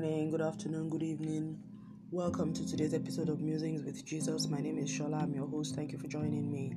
morning, 0.00 0.30
good 0.30 0.40
afternoon, 0.40 0.88
good 0.88 1.02
evening. 1.02 1.58
Welcome 2.10 2.54
to 2.54 2.66
today's 2.66 2.94
episode 2.94 3.28
of 3.28 3.42
Musings 3.42 3.82
with 3.82 4.02
Jesus. 4.02 4.48
My 4.48 4.58
name 4.58 4.78
is 4.78 4.88
Shola. 4.88 5.22
I'm 5.22 5.34
your 5.34 5.46
host. 5.46 5.76
Thank 5.76 5.92
you 5.92 5.98
for 5.98 6.06
joining 6.06 6.50
me. 6.50 6.72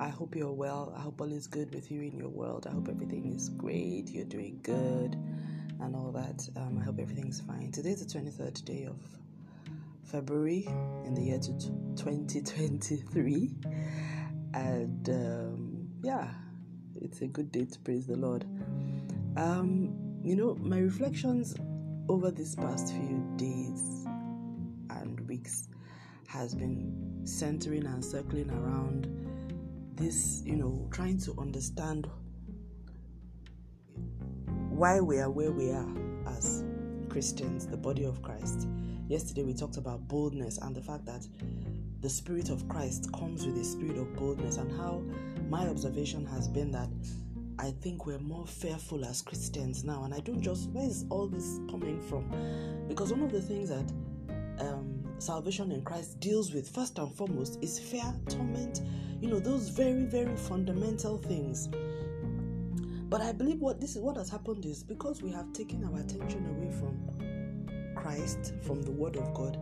I 0.00 0.08
hope 0.08 0.34
you're 0.34 0.54
well. 0.54 0.90
I 0.96 1.02
hope 1.02 1.20
all 1.20 1.30
is 1.30 1.46
good 1.46 1.74
with 1.74 1.90
you 1.90 2.00
in 2.00 2.16
your 2.16 2.30
world. 2.30 2.66
I 2.66 2.72
hope 2.72 2.88
everything 2.88 3.30
is 3.30 3.50
great. 3.50 4.08
You're 4.08 4.24
doing 4.24 4.60
good 4.62 5.16
and 5.82 5.94
all 5.94 6.10
that. 6.12 6.48
Um, 6.56 6.78
I 6.80 6.84
hope 6.84 6.98
everything's 6.98 7.42
fine. 7.42 7.72
Today's 7.72 8.02
the 8.02 8.18
23rd 8.18 8.64
day 8.64 8.84
of 8.84 8.96
February 10.04 10.66
in 11.04 11.12
the 11.12 11.24
year 11.24 11.38
to 11.38 11.52
2023. 11.96 13.54
And 14.54 15.08
um, 15.10 15.88
yeah, 16.02 16.28
it's 17.02 17.20
a 17.20 17.26
good 17.26 17.52
day 17.52 17.66
to 17.66 17.78
praise 17.80 18.06
the 18.06 18.16
Lord. 18.16 18.46
Um, 19.36 19.94
you 20.24 20.34
know, 20.36 20.54
my 20.54 20.78
reflections 20.78 21.54
over 22.08 22.30
these 22.30 22.54
past 22.54 22.92
few 22.92 23.24
days 23.36 24.06
and 24.90 25.20
weeks 25.28 25.68
has 26.28 26.54
been 26.54 27.20
centering 27.24 27.86
and 27.86 28.04
circling 28.04 28.50
around 28.50 29.08
this, 29.94 30.42
you 30.44 30.56
know, 30.56 30.86
trying 30.90 31.18
to 31.18 31.34
understand 31.38 32.08
why 34.70 35.00
we 35.00 35.18
are 35.18 35.30
where 35.30 35.50
we 35.50 35.70
are 35.70 35.88
as 36.28 36.62
Christians, 37.08 37.66
the 37.66 37.76
body 37.76 38.04
of 38.04 38.22
Christ. 38.22 38.68
Yesterday 39.08 39.42
we 39.42 39.54
talked 39.54 39.76
about 39.76 40.06
boldness 40.06 40.58
and 40.58 40.76
the 40.76 40.82
fact 40.82 41.06
that 41.06 41.26
the 42.00 42.10
Spirit 42.10 42.50
of 42.50 42.68
Christ 42.68 43.10
comes 43.12 43.46
with 43.46 43.56
a 43.56 43.64
spirit 43.64 43.96
of 43.96 44.14
boldness, 44.16 44.58
and 44.58 44.70
how 44.72 45.02
my 45.48 45.66
observation 45.66 46.26
has 46.26 46.46
been 46.46 46.70
that 46.72 46.88
I 47.58 47.70
think 47.70 48.04
we're 48.04 48.18
more 48.18 48.46
fearful 48.46 49.04
as 49.04 49.22
Christians 49.22 49.82
now. 49.82 50.04
And 50.04 50.12
I 50.12 50.20
don't 50.20 50.42
just, 50.42 50.68
where 50.70 50.84
is 50.84 51.06
all 51.08 51.26
this 51.26 51.58
coming 51.70 52.00
from? 52.02 52.30
Because 52.86 53.10
one 53.10 53.22
of 53.22 53.32
the 53.32 53.40
things 53.40 53.70
that 53.70 53.92
um, 54.60 55.02
salvation 55.18 55.72
in 55.72 55.82
Christ 55.82 56.20
deals 56.20 56.52
with, 56.52 56.68
first 56.68 56.98
and 56.98 57.12
foremost, 57.14 57.58
is 57.62 57.78
fear, 57.78 58.14
torment, 58.28 58.82
you 59.20 59.28
know, 59.28 59.38
those 59.38 59.70
very, 59.70 60.04
very 60.04 60.36
fundamental 60.36 61.16
things. 61.18 61.68
But 63.08 63.22
I 63.22 63.32
believe 63.32 63.60
what 63.60 63.80
this 63.80 63.96
is 63.96 64.02
what 64.02 64.16
has 64.16 64.28
happened 64.28 64.66
is 64.66 64.82
because 64.82 65.22
we 65.22 65.30
have 65.30 65.52
taken 65.52 65.84
our 65.84 66.00
attention 66.00 66.46
away 66.46 66.72
from 66.72 67.94
Christ, 67.94 68.52
from 68.62 68.82
the 68.82 68.90
Word 68.90 69.16
of 69.16 69.32
God, 69.32 69.56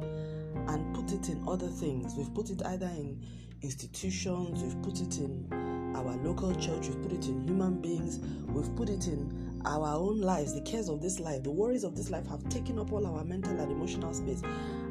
and 0.68 0.94
put 0.94 1.12
it 1.12 1.28
in 1.28 1.44
other 1.46 1.68
things. 1.68 2.14
We've 2.16 2.34
put 2.34 2.50
it 2.50 2.62
either 2.64 2.86
in 2.86 3.24
institutions, 3.62 4.62
we've 4.62 4.82
put 4.82 5.00
it 5.00 5.18
in 5.18 5.48
our 5.94 6.16
local 6.22 6.54
church, 6.54 6.88
we've 6.88 7.02
put 7.02 7.12
it 7.12 7.26
in 7.26 7.42
human 7.44 7.80
beings, 7.80 8.18
we've 8.48 8.74
put 8.76 8.88
it 8.88 9.06
in 9.06 9.60
our 9.64 9.96
own 9.96 10.20
lives, 10.20 10.54
the 10.54 10.60
cares 10.60 10.88
of 10.88 11.00
this 11.00 11.18
life, 11.20 11.42
the 11.42 11.50
worries 11.50 11.84
of 11.84 11.96
this 11.96 12.10
life 12.10 12.26
have 12.26 12.46
taken 12.48 12.78
up 12.78 12.92
all 12.92 13.06
our 13.06 13.24
mental 13.24 13.58
and 13.58 13.72
emotional 13.72 14.12
space, 14.12 14.42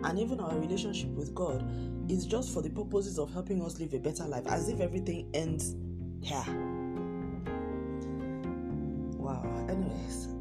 and 0.04 0.20
even 0.20 0.40
our 0.40 0.58
relationship 0.58 1.10
with 1.10 1.34
God 1.36 1.64
is 2.10 2.26
just 2.26 2.54
for 2.54 2.62
the 2.62 2.70
purposes 2.70 3.20
of 3.20 3.32
helping 3.32 3.62
us 3.62 3.80
live 3.80 3.94
a 3.94 4.00
better 4.00 4.26
life, 4.26 4.46
as 4.48 4.70
if 4.70 4.80
everything 4.80 5.30
ends 5.34 5.76
here. 6.22 6.44
Wow. 9.18 9.44
Anyways, 9.70 10.34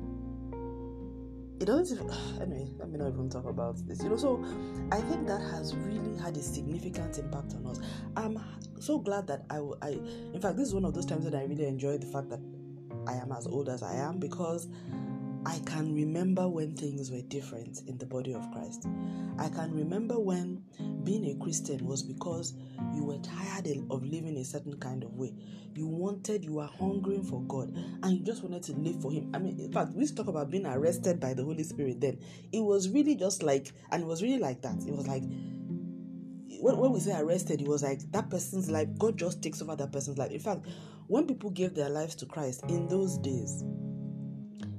it 1.62 1.66
doesn't 1.66 2.00
anyway 2.40 2.68
let 2.78 2.90
me 2.90 2.98
not 2.98 3.08
even 3.08 3.30
talk 3.30 3.44
about 3.44 3.76
this 3.86 4.02
you 4.02 4.08
know 4.08 4.16
so 4.16 4.44
i 4.90 5.00
think 5.00 5.26
that 5.28 5.40
has 5.40 5.76
really 5.76 6.18
had 6.18 6.36
a 6.36 6.42
significant 6.42 7.16
impact 7.18 7.54
on 7.54 7.64
us 7.66 7.78
i'm 8.16 8.36
so 8.82 8.98
glad 8.98 9.26
that 9.26 9.44
i 9.48 9.58
i 9.80 9.90
in 10.34 10.40
fact 10.40 10.56
this 10.56 10.68
is 10.68 10.74
one 10.74 10.84
of 10.84 10.92
those 10.92 11.06
times 11.06 11.24
that 11.24 11.34
i 11.34 11.44
really 11.44 11.66
enjoy 11.66 11.96
the 11.96 12.06
fact 12.06 12.28
that 12.28 12.40
i 13.06 13.12
am 13.12 13.30
as 13.32 13.46
old 13.46 13.68
as 13.68 13.82
i 13.82 13.94
am 13.94 14.18
because 14.18 14.68
i 15.46 15.58
can 15.66 15.94
remember 15.94 16.48
when 16.48 16.74
things 16.74 17.10
were 17.10 17.22
different 17.22 17.82
in 17.86 17.96
the 17.98 18.06
body 18.06 18.34
of 18.34 18.48
christ. 18.52 18.86
I 19.38 19.48
can 19.48 19.72
remember 19.74 20.18
when 20.18 20.62
being 21.04 21.24
a 21.26 21.42
christian 21.42 21.84
was 21.86 22.02
because 22.02 22.54
you 22.94 23.04
were 23.04 23.18
tired 23.18 23.66
of 23.90 24.04
living 24.04 24.36
a 24.36 24.44
certain 24.44 24.76
kind 24.78 25.02
of 25.04 25.14
way. 25.14 25.34
You 25.74 25.86
wanted 25.86 26.44
you 26.44 26.54
were 26.54 26.68
hungering 26.78 27.24
for 27.24 27.40
god 27.42 27.74
and 28.02 28.12
you 28.18 28.24
just 28.24 28.42
wanted 28.42 28.62
to 28.64 28.72
live 28.74 29.00
for 29.00 29.10
him. 29.10 29.30
I 29.34 29.38
mean 29.38 29.58
in 29.58 29.72
fact 29.72 29.94
we 29.94 30.06
talk 30.06 30.28
about 30.28 30.50
being 30.50 30.66
arrested 30.66 31.18
by 31.18 31.34
the 31.34 31.44
holy 31.44 31.62
spirit 31.62 32.00
then. 32.00 32.18
It 32.52 32.60
was 32.60 32.88
really 32.90 33.14
just 33.14 33.42
like 33.42 33.72
and 33.90 34.02
it 34.02 34.06
was 34.06 34.22
really 34.22 34.38
like 34.38 34.62
that. 34.62 34.76
It 34.86 34.94
was 34.94 35.08
like 35.08 35.22
when, 36.62 36.76
when 36.76 36.92
we 36.92 36.98
mm. 36.98 37.02
say 37.02 37.18
arrested 37.20 37.60
it 37.60 37.68
was 37.68 37.82
like 37.82 38.00
that 38.12 38.30
person's 38.30 38.70
life 38.70 38.88
god 38.98 39.16
just 39.16 39.42
takes 39.42 39.60
over 39.62 39.76
that 39.76 39.92
person's 39.92 40.18
life 40.18 40.30
in 40.30 40.40
fact 40.40 40.66
when 41.08 41.26
people 41.26 41.50
gave 41.50 41.74
their 41.74 41.88
lives 41.88 42.14
to 42.14 42.26
christ 42.26 42.62
in 42.68 42.86
those 42.88 43.18
days 43.18 43.64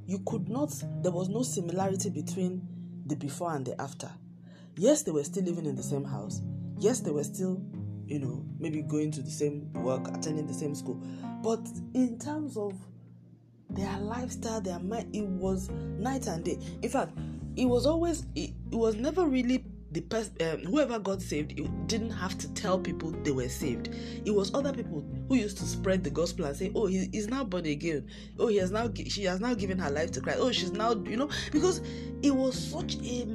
you 0.05 0.19
could 0.25 0.49
not 0.49 0.71
there 1.01 1.11
was 1.11 1.29
no 1.29 1.44
similarity 1.44 2.09
between 2.09 2.61
the 3.05 3.16
before 3.16 3.53
and 3.55 3.66
the 3.66 3.79
after 3.81 4.09
yes 4.75 5.03
they 5.03 5.11
were 5.11 5.23
still 5.23 5.44
living 5.44 5.66
in 5.66 5.75
the 5.75 5.83
same 5.83 6.03
house 6.03 6.41
yes 6.79 6.99
they 6.99 7.11
were 7.11 7.23
still 7.23 7.61
you 8.07 8.19
know, 8.19 8.45
maybe 8.59 8.81
going 8.81 9.11
to 9.11 9.21
the 9.21 9.31
same 9.31 9.71
work, 9.73 10.07
attending 10.09 10.45
the 10.45 10.53
same 10.53 10.75
school. 10.75 11.01
But 11.41 11.65
in 11.94 12.19
terms 12.19 12.57
of 12.57 12.73
their 13.69 13.97
lifestyle, 14.00 14.61
their 14.61 14.79
mind, 14.79 15.15
it 15.15 15.25
was 15.25 15.69
night 15.69 16.27
and 16.27 16.44
day. 16.44 16.59
In 16.81 16.89
fact, 16.89 17.17
it 17.55 17.65
was 17.65 17.85
always, 17.85 18.25
it, 18.35 18.51
it 18.71 18.75
was 18.75 18.95
never 18.95 19.25
really 19.25 19.65
the 19.94 20.02
person, 20.02 20.36
um, 20.42 20.59
whoever 20.59 21.00
got 21.00 21.22
saved, 21.22 21.56
didn't 21.88 22.12
have 22.12 22.38
to 22.40 22.54
tell 22.54 22.80
people 22.80 23.12
they 23.24 23.31
were 23.31 23.50
saved. 23.50 23.90
It 24.26 24.31
was 24.31 24.54
other 24.54 24.74
people 24.74 25.06
who 25.28 25.36
used 25.36 25.58
to 25.59 25.66
spread 25.66 26.04
the 26.04 26.09
gospel 26.09 26.46
and 26.46 26.56
say, 26.56 26.72
"Oh, 26.76 26.88
he 26.88 27.09
is 27.14 27.28
now 27.28 27.44
born 27.44 27.66
again. 27.66 28.08
Oh, 28.40 28.48
he 28.48 28.58
has 28.58 28.72
now, 28.72 28.92
she 28.94 29.24
has 29.24 29.40
now 29.40 29.54
given 29.54 29.78
her 29.80 29.92
life 29.92 30.12
to 30.12 30.22
Christ. 30.22 30.40
Oh, 30.42 30.52
she's 30.52 30.72
now, 30.72 30.94
you 30.94 31.18
know, 31.18 31.30
because 31.52 31.81
it 32.22 32.36
was 32.36 32.58
such 32.58 32.98
a 33.04 33.26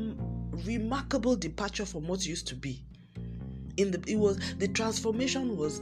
remarkable 0.67 1.37
departure 1.37 1.87
from 1.87 2.07
what 2.07 2.27
used 2.27 2.47
to 2.49 2.55
be 2.55 2.85
in 3.77 3.93
the 3.93 4.03
it 4.07 4.17
was 4.17 4.39
the 4.59 4.69
transformation 4.69 5.57
was 5.57 5.81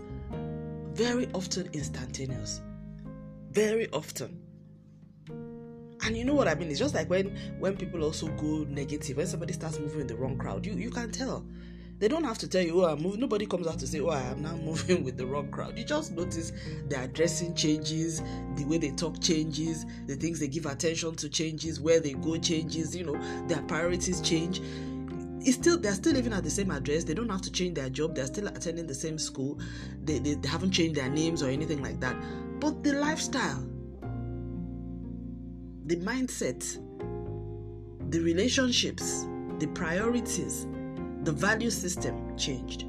very 0.93 1.27
often 1.33 1.69
instantaneous 1.73 2.61
very 3.51 3.89
often 3.91 4.39
and 6.07 6.17
you 6.17 6.25
know 6.25 6.35
what 6.35 6.47
i 6.49 6.55
mean? 6.55 6.71
It's 6.71 6.79
just 6.79 6.95
like 6.95 7.11
when 7.11 7.37
when 7.59 7.77
people 7.77 8.03
also 8.05 8.29
go 8.29 8.65
negative 8.69 9.17
when 9.17 9.27
somebody 9.27 9.53
starts 9.53 9.79
moving 9.79 10.01
in 10.01 10.07
the 10.07 10.17
wrong 10.17 10.39
crowd 10.39 10.65
you 10.65 10.73
you 10.75 10.91
can 10.91 11.11
tell. 11.11 11.45
They 11.99 12.09
don't 12.09 12.25
have 12.25 12.37
to 12.39 12.49
tell 12.49 12.63
you 12.63 12.85
oh 12.85 12.93
i'm 12.93 13.03
moving 13.03 13.21
nobody 13.21 13.47
comes 13.47 13.67
out 13.67 13.79
to 13.81 13.87
say 13.87 14.01
oh 14.01 14.11
i 14.11 14.21
am 14.21 14.43
now 14.43 14.55
moving 14.65 15.03
with 15.03 15.17
the 15.17 15.27
wrong 15.27 15.51
crowd. 15.51 15.77
You 15.77 15.85
just 15.85 16.13
notice 16.13 16.53
their 16.89 17.09
dressing 17.09 17.55
changes 17.55 18.23
the 18.55 18.65
way 18.65 18.79
they 18.79 18.91
talk 18.91 19.21
changes 19.21 19.85
the 20.07 20.15
things 20.15 20.39
they 20.39 20.49
give 20.49 20.67
attention 20.67 21.17
to 21.17 21.29
changes 21.29 21.81
where 21.81 21.99
they 21.99 22.13
go 22.13 22.37
changes 22.37 22.95
you 22.95 23.05
know 23.05 23.21
their 23.49 23.63
priorities 23.63 24.21
change. 24.21 24.61
It's 25.41 25.57
still 25.57 25.79
they're 25.79 25.95
still 25.95 26.13
living 26.13 26.33
at 26.33 26.45
the 26.45 26.51
same 26.51 26.71
address. 26.71 27.05
They 27.05 27.15
don't 27.15 27.29
have 27.29 27.43
to 27.43 27.53
change 27.53 27.75
their 27.75 27.89
job. 27.89 28.15
They're 28.15 28.27
still 28.27 28.49
attending 28.49 28.87
the 28.87 28.95
same 28.95 29.17
school. 29.17 29.59
They, 30.05 30.19
they, 30.19 30.35
they 30.35 30.49
haven't 30.49 30.73
changed 30.73 30.97
their 30.97 31.09
names 31.09 31.41
or 31.41 31.49
anything 31.49 31.83
like 31.83 32.01
that. 32.01 32.17
But 32.59 32.83
the 32.83 32.95
lifestyle 32.95 33.65
the 35.87 35.97
mindset 35.97 36.61
the 38.11 38.21
relationships 38.21 39.27
the 39.59 39.67
priorities 39.69 40.67
the 41.23 41.33
value 41.33 41.71
system 41.71 42.37
changed 42.37 42.85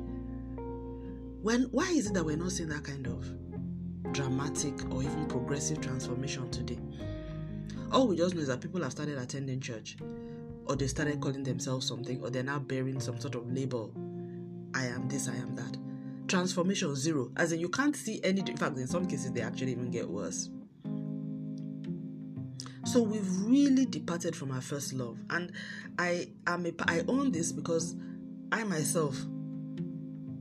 when 1.41 1.63
why 1.71 1.89
is 1.89 2.07
it 2.07 2.13
that 2.13 2.23
we're 2.23 2.37
not 2.37 2.51
seeing 2.51 2.69
that 2.69 2.83
kind 2.83 3.07
of 3.07 3.25
dramatic 4.13 4.73
or 4.91 5.01
even 5.03 5.25
progressive 5.27 5.79
transformation 5.81 6.49
today 6.51 6.79
all 7.91 8.07
we 8.07 8.17
just 8.17 8.35
know 8.35 8.41
is 8.41 8.47
that 8.47 8.61
people 8.61 8.81
have 8.81 8.91
started 8.91 9.17
attending 9.17 9.59
church 9.61 9.97
or 10.67 10.75
they 10.75 10.87
started 10.87 11.19
calling 11.21 11.43
themselves 11.43 11.87
something, 11.87 12.21
or 12.21 12.29
they're 12.29 12.43
now 12.43 12.59
bearing 12.59 12.99
some 12.99 13.19
sort 13.19 13.35
of 13.35 13.51
label. 13.51 13.93
I 14.73 14.85
am 14.85 15.07
this, 15.07 15.27
I 15.27 15.35
am 15.35 15.55
that. 15.55 15.77
Transformation 16.27 16.95
zero. 16.95 17.31
As 17.37 17.53
in, 17.53 17.59
you 17.59 17.69
can't 17.69 17.95
see 17.95 18.19
any. 18.23 18.41
In 18.41 18.57
fact, 18.57 18.77
in 18.77 18.87
some 18.87 19.05
cases, 19.07 19.31
they 19.31 19.41
actually 19.41 19.71
even 19.71 19.89
get 19.89 20.07
worse. 20.07 20.49
So 22.87 23.01
we've 23.01 23.41
really 23.41 23.85
departed 23.85 24.33
from 24.33 24.49
our 24.49 24.61
first 24.61 24.93
love, 24.93 25.17
and 25.29 25.51
I 25.99 26.29
am 26.47 26.65
a, 26.65 26.71
I 26.87 27.03
own 27.09 27.33
this 27.33 27.51
because 27.51 27.97
I 28.49 28.63
myself. 28.63 29.13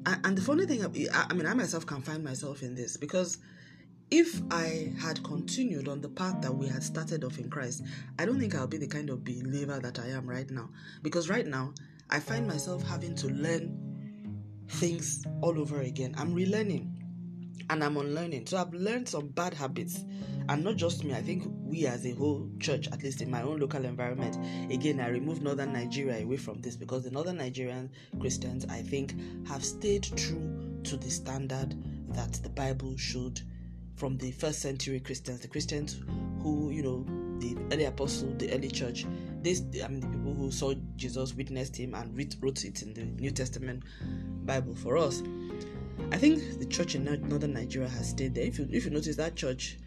And 0.07 0.39
the 0.39 0.43
funny 0.43 0.65
thing, 0.65 0.85
I, 0.85 1.27
I 1.29 1.35
mean, 1.35 1.45
I 1.45 1.55
myself 1.55 1.87
can 1.87 2.03
find 2.03 2.23
myself 2.23 2.63
in 2.63 2.77
this 2.77 2.97
because 2.97 3.39
if 4.13 4.41
I 4.53 4.93
had 5.01 5.25
continued 5.25 5.89
on 5.89 6.01
the 6.01 6.09
path 6.09 6.41
that 6.43 6.55
we 6.55 6.69
had 6.69 6.85
started 6.85 7.25
off 7.25 7.39
in 7.39 7.51
Christ, 7.51 7.83
I 8.17 8.25
don't 8.25 8.39
think 8.39 8.55
I'll 8.55 8.69
be 8.69 8.79
the 8.79 8.87
kind 8.87 9.11
of 9.11 9.25
believer 9.25 9.81
that 9.81 9.99
I 9.99 10.11
am 10.11 10.25
right 10.31 10.49
now. 10.49 10.71
Because 11.03 11.29
right 11.29 11.49
now, 11.49 11.75
I 12.11 12.21
find 12.21 12.47
myself 12.47 12.85
having 12.85 13.17
to 13.17 13.27
learn 13.27 13.77
things 14.69 15.25
all 15.41 15.59
over 15.59 15.81
again. 15.81 16.15
I'm 16.17 16.33
relearning 16.33 16.96
and 17.71 17.83
I'm 17.83 17.97
unlearning. 17.97 18.47
So 18.47 18.57
I've 18.57 18.73
learned 18.73 19.09
some 19.09 19.29
bad 19.29 19.55
habits. 19.55 20.05
And 20.49 20.63
not 20.63 20.77
just 20.77 21.03
me, 21.03 21.13
I 21.13 21.23
think 21.23 21.43
we 21.65 21.87
as 21.87 22.07
a 22.07 22.13
whole 22.13 22.49
church, 22.61 22.87
at 22.93 23.03
least 23.03 23.21
in 23.21 23.29
my 23.31 23.43
own 23.43 23.59
local 23.59 23.85
environment. 23.85 24.37
Again, 24.73 25.01
I 25.01 25.09
remove 25.09 25.43
northern 25.43 25.73
Nigeria 25.73 26.23
away 26.23 26.37
from 26.37 26.61
this 26.61 26.77
because 26.77 27.03
the 27.03 27.11
northern 27.11 27.39
Nigerian 27.39 27.91
Christians, 28.21 28.65
I 28.71 28.81
think, 28.83 29.15
have 29.49 29.65
stayed 29.65 30.05
true 30.05 30.81
to 30.85 30.97
the 30.97 31.11
standard 31.11 31.75
that 32.15 32.35
the 32.35 32.49
Bible 32.49 32.97
should 32.97 33.41
from 33.97 34.17
the 34.19 34.31
first 34.31 34.61
century 34.61 35.01
Christians, 35.01 35.41
the 35.41 35.49
Christians 35.49 36.01
who, 36.43 36.71
you 36.71 36.83
know, 36.83 37.05
the 37.41 37.57
early 37.73 37.85
apostle, 37.85 38.33
the 38.39 38.53
early 38.53 38.71
church, 38.71 39.05
this 39.43 39.63
I 39.85 39.89
mean 39.89 40.01
the 40.01 40.09
people 40.09 40.35
who 40.35 40.51
saw 40.51 40.75
Jesus, 40.97 41.35
witnessed 41.35 41.77
him, 41.77 41.95
and 41.95 42.17
wrote 42.41 42.65
it 42.65 42.83
in 42.83 42.95
the 42.95 43.05
New 43.21 43.31
Testament 43.31 43.83
Bible 44.45 44.75
for 44.75 44.97
us. 44.97 45.23
I 46.13 46.19
think 46.19 46.59
the 46.59 46.67
church 46.67 46.95
in 46.95 47.05
northern 47.29 47.53
Nigeria 47.53 47.89
has 47.89 48.11
stayed 48.11 48.35
there. 48.35 48.45
If 48.45 48.59
you 48.59 48.69
if 48.71 48.85
you 48.85 48.91
notice 48.91 49.17
that 49.17 49.35
church, 49.37 49.79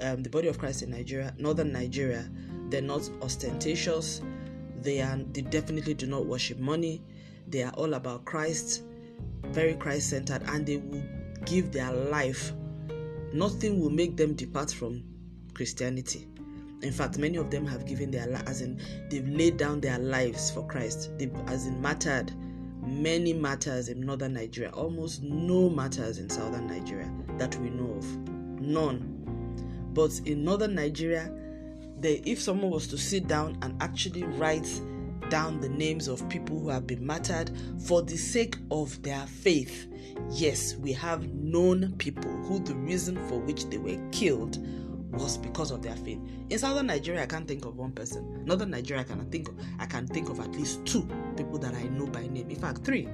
um, 0.00 0.22
the 0.22 0.30
body 0.30 0.48
of 0.48 0.58
Christ 0.58 0.82
in 0.82 0.90
Nigeria, 0.90 1.34
northern 1.38 1.72
Nigeria, 1.72 2.28
they're 2.68 2.82
not 2.82 3.08
ostentatious. 3.20 4.20
They 4.80 5.00
are 5.00 5.18
they 5.32 5.42
definitely 5.42 5.94
do 5.94 6.06
not 6.06 6.26
worship 6.26 6.58
money. 6.58 7.02
They 7.48 7.62
are 7.62 7.72
all 7.72 7.94
about 7.94 8.24
Christ, 8.24 8.82
very 9.46 9.74
Christ 9.74 10.10
centered, 10.10 10.42
and 10.48 10.66
they 10.66 10.78
will 10.78 11.02
give 11.44 11.72
their 11.72 11.92
life. 11.92 12.52
Nothing 13.32 13.80
will 13.80 13.90
make 13.90 14.16
them 14.16 14.34
depart 14.34 14.70
from 14.70 15.04
Christianity. 15.54 16.28
In 16.82 16.92
fact, 16.92 17.16
many 17.18 17.36
of 17.36 17.50
them 17.50 17.64
have 17.66 17.86
given 17.86 18.10
their 18.10 18.28
as 18.46 18.60
in 18.60 18.80
they've 19.08 19.28
laid 19.28 19.56
down 19.56 19.80
their 19.80 19.98
lives 19.98 20.50
for 20.50 20.66
Christ. 20.66 21.10
They've, 21.18 21.32
as 21.46 21.66
in, 21.66 21.80
mattered 21.80 22.32
many 22.82 23.32
matters 23.32 23.88
in 23.88 24.00
northern 24.00 24.34
Nigeria, 24.34 24.70
almost 24.70 25.22
no 25.22 25.68
matters 25.70 26.18
in 26.18 26.28
southern 26.28 26.66
Nigeria 26.66 27.10
that 27.38 27.54
we 27.56 27.70
know 27.70 27.94
of. 27.94 28.04
None. 28.60 29.90
But 29.94 30.20
in 30.24 30.44
northern 30.44 30.74
Nigeria, 30.74 31.32
they, 32.00 32.14
if 32.24 32.40
someone 32.40 32.70
was 32.70 32.86
to 32.88 32.98
sit 32.98 33.28
down 33.28 33.58
and 33.62 33.80
actually 33.82 34.24
write 34.24 34.68
down 35.28 35.60
the 35.60 35.68
names 35.68 36.08
of 36.08 36.28
people 36.28 36.58
who 36.58 36.68
have 36.68 36.86
been 36.86 37.06
martyred 37.06 37.50
for 37.86 38.02
the 38.02 38.16
sake 38.16 38.56
of 38.70 39.00
their 39.02 39.24
faith, 39.26 39.86
yes, 40.30 40.74
we 40.76 40.92
have 40.92 41.32
known 41.32 41.92
people 41.98 42.30
who 42.44 42.58
the 42.58 42.74
reason 42.74 43.16
for 43.28 43.38
which 43.40 43.66
they 43.70 43.78
were 43.78 43.98
killed 44.10 44.58
was 45.12 45.36
because 45.38 45.70
of 45.70 45.82
their 45.82 45.96
faith. 45.96 46.18
In 46.50 46.58
southern 46.58 46.86
Nigeria, 46.86 47.22
I 47.22 47.26
can't 47.26 47.46
think 47.46 47.64
of 47.64 47.76
one 47.76 47.92
person. 47.92 48.44
Northern 48.44 48.70
Nigeria, 48.70 49.02
I 49.02 49.04
can 49.04 49.24
think 49.30 49.48
of 49.48 49.54
I 49.78 49.86
can 49.86 50.06
think 50.06 50.28
of 50.28 50.40
at 50.40 50.50
least 50.52 50.84
two 50.86 51.06
people 51.36 51.58
that 51.58 51.74
I 51.74 51.82
know 51.84 52.06
by 52.06 52.26
name. 52.26 52.50
In 52.50 52.56
fact, 52.56 52.84
three 52.84 53.08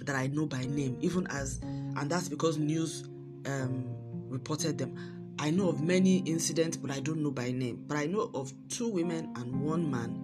that 0.00 0.16
I 0.16 0.26
know 0.28 0.46
by 0.46 0.64
name, 0.64 0.96
even 1.00 1.26
as 1.28 1.60
and 1.62 2.10
that's 2.10 2.28
because 2.28 2.58
news 2.58 3.04
um, 3.46 3.84
reported 4.28 4.78
them. 4.78 4.96
I 5.38 5.50
know 5.50 5.68
of 5.70 5.80
many 5.82 6.18
incidents, 6.18 6.76
but 6.76 6.90
I 6.90 7.00
don't 7.00 7.22
know 7.22 7.30
by 7.30 7.50
name. 7.50 7.84
But 7.86 7.96
I 7.96 8.06
know 8.06 8.30
of 8.34 8.52
two 8.68 8.88
women 8.88 9.32
and 9.36 9.62
one 9.62 9.90
man 9.90 10.18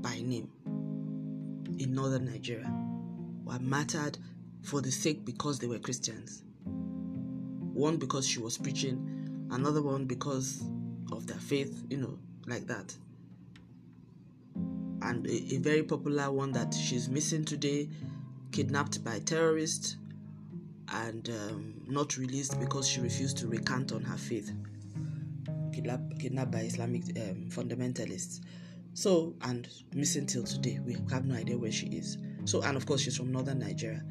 by 0.00 0.20
name 0.20 0.50
in 1.78 1.94
northern 1.94 2.24
Nigeria 2.24 2.72
were 3.44 3.58
martyred 3.60 4.18
for 4.62 4.80
the 4.80 4.90
sake 4.90 5.24
because 5.24 5.58
they 5.58 5.66
were 5.66 5.78
Christians. 5.78 6.42
One 7.78 7.96
because 7.96 8.26
she 8.26 8.40
was 8.40 8.58
preaching, 8.58 9.46
another 9.52 9.80
one 9.82 10.04
because 10.04 10.64
of 11.12 11.28
their 11.28 11.38
faith, 11.38 11.84
you 11.88 11.98
know, 11.98 12.18
like 12.48 12.66
that. 12.66 12.92
And 15.00 15.24
a, 15.24 15.54
a 15.54 15.58
very 15.58 15.84
popular 15.84 16.32
one 16.32 16.50
that 16.52 16.74
she's 16.74 17.08
missing 17.08 17.44
today, 17.44 17.88
kidnapped 18.50 19.04
by 19.04 19.20
terrorists 19.20 19.96
and 20.92 21.28
um, 21.28 21.74
not 21.86 22.16
released 22.16 22.58
because 22.58 22.88
she 22.88 23.00
refused 23.00 23.38
to 23.38 23.46
recant 23.46 23.92
on 23.92 24.02
her 24.02 24.18
faith. 24.18 24.50
Kidnapped, 25.72 26.18
kidnapped 26.18 26.50
by 26.50 26.62
Islamic 26.62 27.02
um, 27.16 27.46
fundamentalists. 27.48 28.40
So, 28.94 29.36
and 29.42 29.68
missing 29.94 30.26
till 30.26 30.42
today. 30.42 30.80
We 30.84 30.96
have 31.12 31.24
no 31.26 31.36
idea 31.36 31.56
where 31.56 31.70
she 31.70 31.86
is. 31.86 32.18
So, 32.48 32.62
and 32.62 32.78
of 32.78 32.86
course, 32.86 33.02
she's 33.02 33.14
from 33.14 33.30
northern 33.30 33.58
Nigeria. 33.58 34.02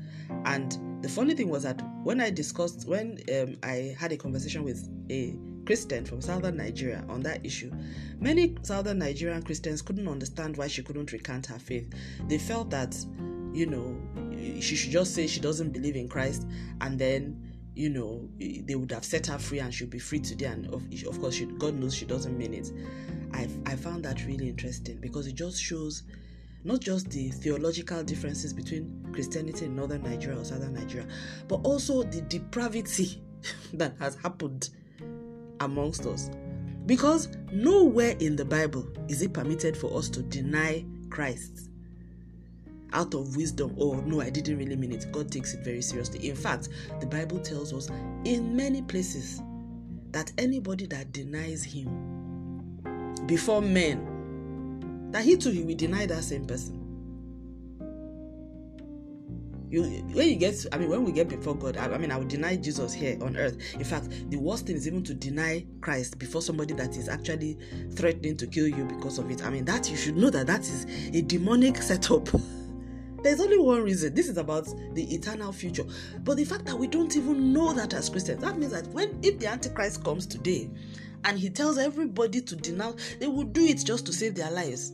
And 0.46 1.02
the 1.04 1.10
funny 1.10 1.34
thing 1.34 1.50
was 1.50 1.64
that 1.64 1.82
when 2.04 2.22
I 2.22 2.30
discussed, 2.30 2.88
when 2.88 3.18
um, 3.36 3.58
I 3.64 3.96
had 4.00 4.12
a 4.12 4.18
conversation 4.18 4.64
with 4.64 4.88
a 5.10 5.36
Christian 5.66 6.06
from 6.06 6.22
southern 6.22 6.58
Nigeria 6.58 7.04
on 7.10 7.22
that 7.22 7.44
issue, 7.44 7.72
many 8.20 8.56
southern 8.62 9.00
Nigerian 9.00 9.42
Christians 9.42 9.82
couldn't 9.82 10.08
understand 10.08 10.56
why 10.56 10.68
she 10.68 10.84
couldn't 10.84 11.12
recant 11.12 11.48
her 11.48 11.58
faith. 11.58 11.92
They 12.28 12.38
felt 12.38 12.70
that, 12.70 12.96
you 13.54 13.66
know, 13.66 13.98
she 14.62 14.76
should 14.76 14.92
just 14.92 15.16
say 15.16 15.26
she 15.26 15.40
doesn't 15.40 15.72
believe 15.72 15.96
in 15.96 16.08
Christ 16.08 16.46
and 16.82 17.00
then 17.00 17.44
you 17.74 17.90
know 17.90 18.28
they 18.40 18.74
would 18.74 18.92
have 18.92 19.06
set 19.06 19.28
her 19.28 19.38
free 19.38 19.60
and 19.60 19.72
she'll 19.72 19.88
be 19.88 20.00
free 20.00 20.20
today 20.20 20.48
and 20.48 20.66
of, 20.74 20.82
of 21.08 21.20
course 21.22 21.36
she, 21.36 21.46
god 21.46 21.76
knows 21.76 21.94
she 21.94 22.06
doesn't 22.06 22.36
mean 22.36 22.52
it 22.56 22.72
I, 23.34 23.48
I 23.68 23.76
found 23.76 24.04
that 24.06 24.26
really 24.26 24.50
interesting 24.50 24.98
because 24.98 25.28
it 25.28 25.36
just 25.36 25.62
shows 25.62 26.02
not 26.68 26.82
just 26.82 27.10
the 27.12 27.30
theological 27.30 28.04
differences 28.04 28.52
between 28.52 29.08
Christianity 29.14 29.66
in 29.66 29.76
northern 29.76 30.04
Nigeria 30.04 30.38
or 30.38 30.44
southern 30.44 30.74
Nigeria, 30.74 31.08
but 31.48 31.62
also 31.64 32.04
the 32.04 32.22
depravity 32.22 33.22
that 33.74 33.94
has 34.00 34.16
happened 34.16 34.70
amongst 35.62 36.06
us. 36.06 36.30
Because 36.86 37.30
nowhere 37.54 38.16
in 38.20 38.36
the 38.36 38.44
Bible 38.44 38.86
is 39.08 39.22
it 39.22 39.32
permitted 39.34 39.78
for 39.78 39.98
us 39.98 40.10
to 40.10 40.22
deny 40.24 40.86
Christ 41.10 41.70
out 42.92 43.14
of 43.14 43.38
wisdom. 43.38 43.74
Oh, 43.80 43.96
no, 44.02 44.20
I 44.20 44.30
didn't 44.30 44.58
really 44.58 44.76
mean 44.76 44.92
it. 44.92 45.10
God 45.14 45.32
takes 45.32 45.54
it 45.54 45.64
very 45.64 45.82
seriously. 45.82 46.28
In 46.28 46.36
fact, 46.36 46.68
the 47.00 47.06
Bible 47.06 47.40
tells 47.40 47.74
us 47.74 47.90
in 48.26 48.56
many 48.56 48.82
places 48.82 49.42
that 50.12 50.34
anybody 50.38 50.86
that 50.88 51.14
denies 51.14 51.64
Him 51.64 52.84
before 53.26 53.62
men 53.62 54.17
that 55.12 55.24
he 55.24 55.38
too 55.38 55.52
he 55.52 55.64
will 55.64 55.76
deny 55.76 56.06
that 56.06 56.24
same 56.24 56.46
person. 56.46 56.84
You 59.70 59.84
when 60.14 60.30
you 60.30 60.36
get 60.36 60.66
I 60.72 60.78
mean 60.78 60.90
when 60.90 61.04
we 61.04 61.12
get 61.12 61.28
before 61.28 61.56
God, 61.56 61.76
I, 61.78 61.86
I 61.86 61.98
mean 61.98 62.12
I 62.12 62.18
would 62.18 62.30
deny 62.30 62.56
Jesus 62.56 62.94
here 62.94 63.18
on 63.22 63.36
earth. 63.36 63.58
In 63.74 63.84
fact, 63.84 64.10
the 64.30 64.38
worst 64.38 64.66
thing 64.66 64.78
is 64.78 64.88
even 64.88 65.04
to 65.04 65.14
deny 65.14 65.66
Christ 65.82 66.18
before 66.18 66.42
somebody 66.42 66.74
that 66.76 66.96
is 66.96 67.10
actually 67.10 67.58
threatening 67.92 68.38
to 68.38 68.48
kill 68.48 68.68
you 68.68 68.86
because 68.86 69.18
of 69.18 69.30
it. 69.30 69.44
I 69.46 69.50
mean 69.50 69.66
that 69.66 69.90
you 69.90 69.98
should 69.98 70.16
know 70.16 70.30
that 70.30 70.48
that 70.48 70.62
is 70.62 70.86
a 71.14 71.22
demonic 71.22 71.78
setup. 71.82 72.30
There's 73.24 73.42
only 73.42 73.58
one 73.58 73.84
reason. 73.84 74.14
This 74.14 74.30
is 74.30 74.38
about 74.38 74.68
the 74.94 75.04
eternal 75.14 75.52
future. 75.52 75.84
But 76.24 76.38
the 76.38 76.46
fact 76.46 76.66
that 76.66 76.78
we 76.78 76.88
don't 76.88 77.14
even 77.18 77.52
know 77.52 77.74
that 77.74 77.94
as 77.94 78.10
Christians, 78.10 78.42
that 78.42 78.58
means 78.58 78.72
that 78.72 78.88
when 78.88 79.20
if 79.22 79.40
the 79.40 79.48
Antichrist 79.48 80.04
comes 80.04 80.26
today 80.26 80.70
and 81.26 81.38
he 81.38 81.50
tells 81.50 81.78
everybody 81.78 82.42
to 82.42 82.56
denounce, 82.56 83.16
they 83.20 83.28
will 83.28 83.44
do 83.44 83.66
it 83.66 83.84
just 83.84 84.06
to 84.06 84.14
save 84.14 84.36
their 84.36 84.52
lives. 84.52 84.94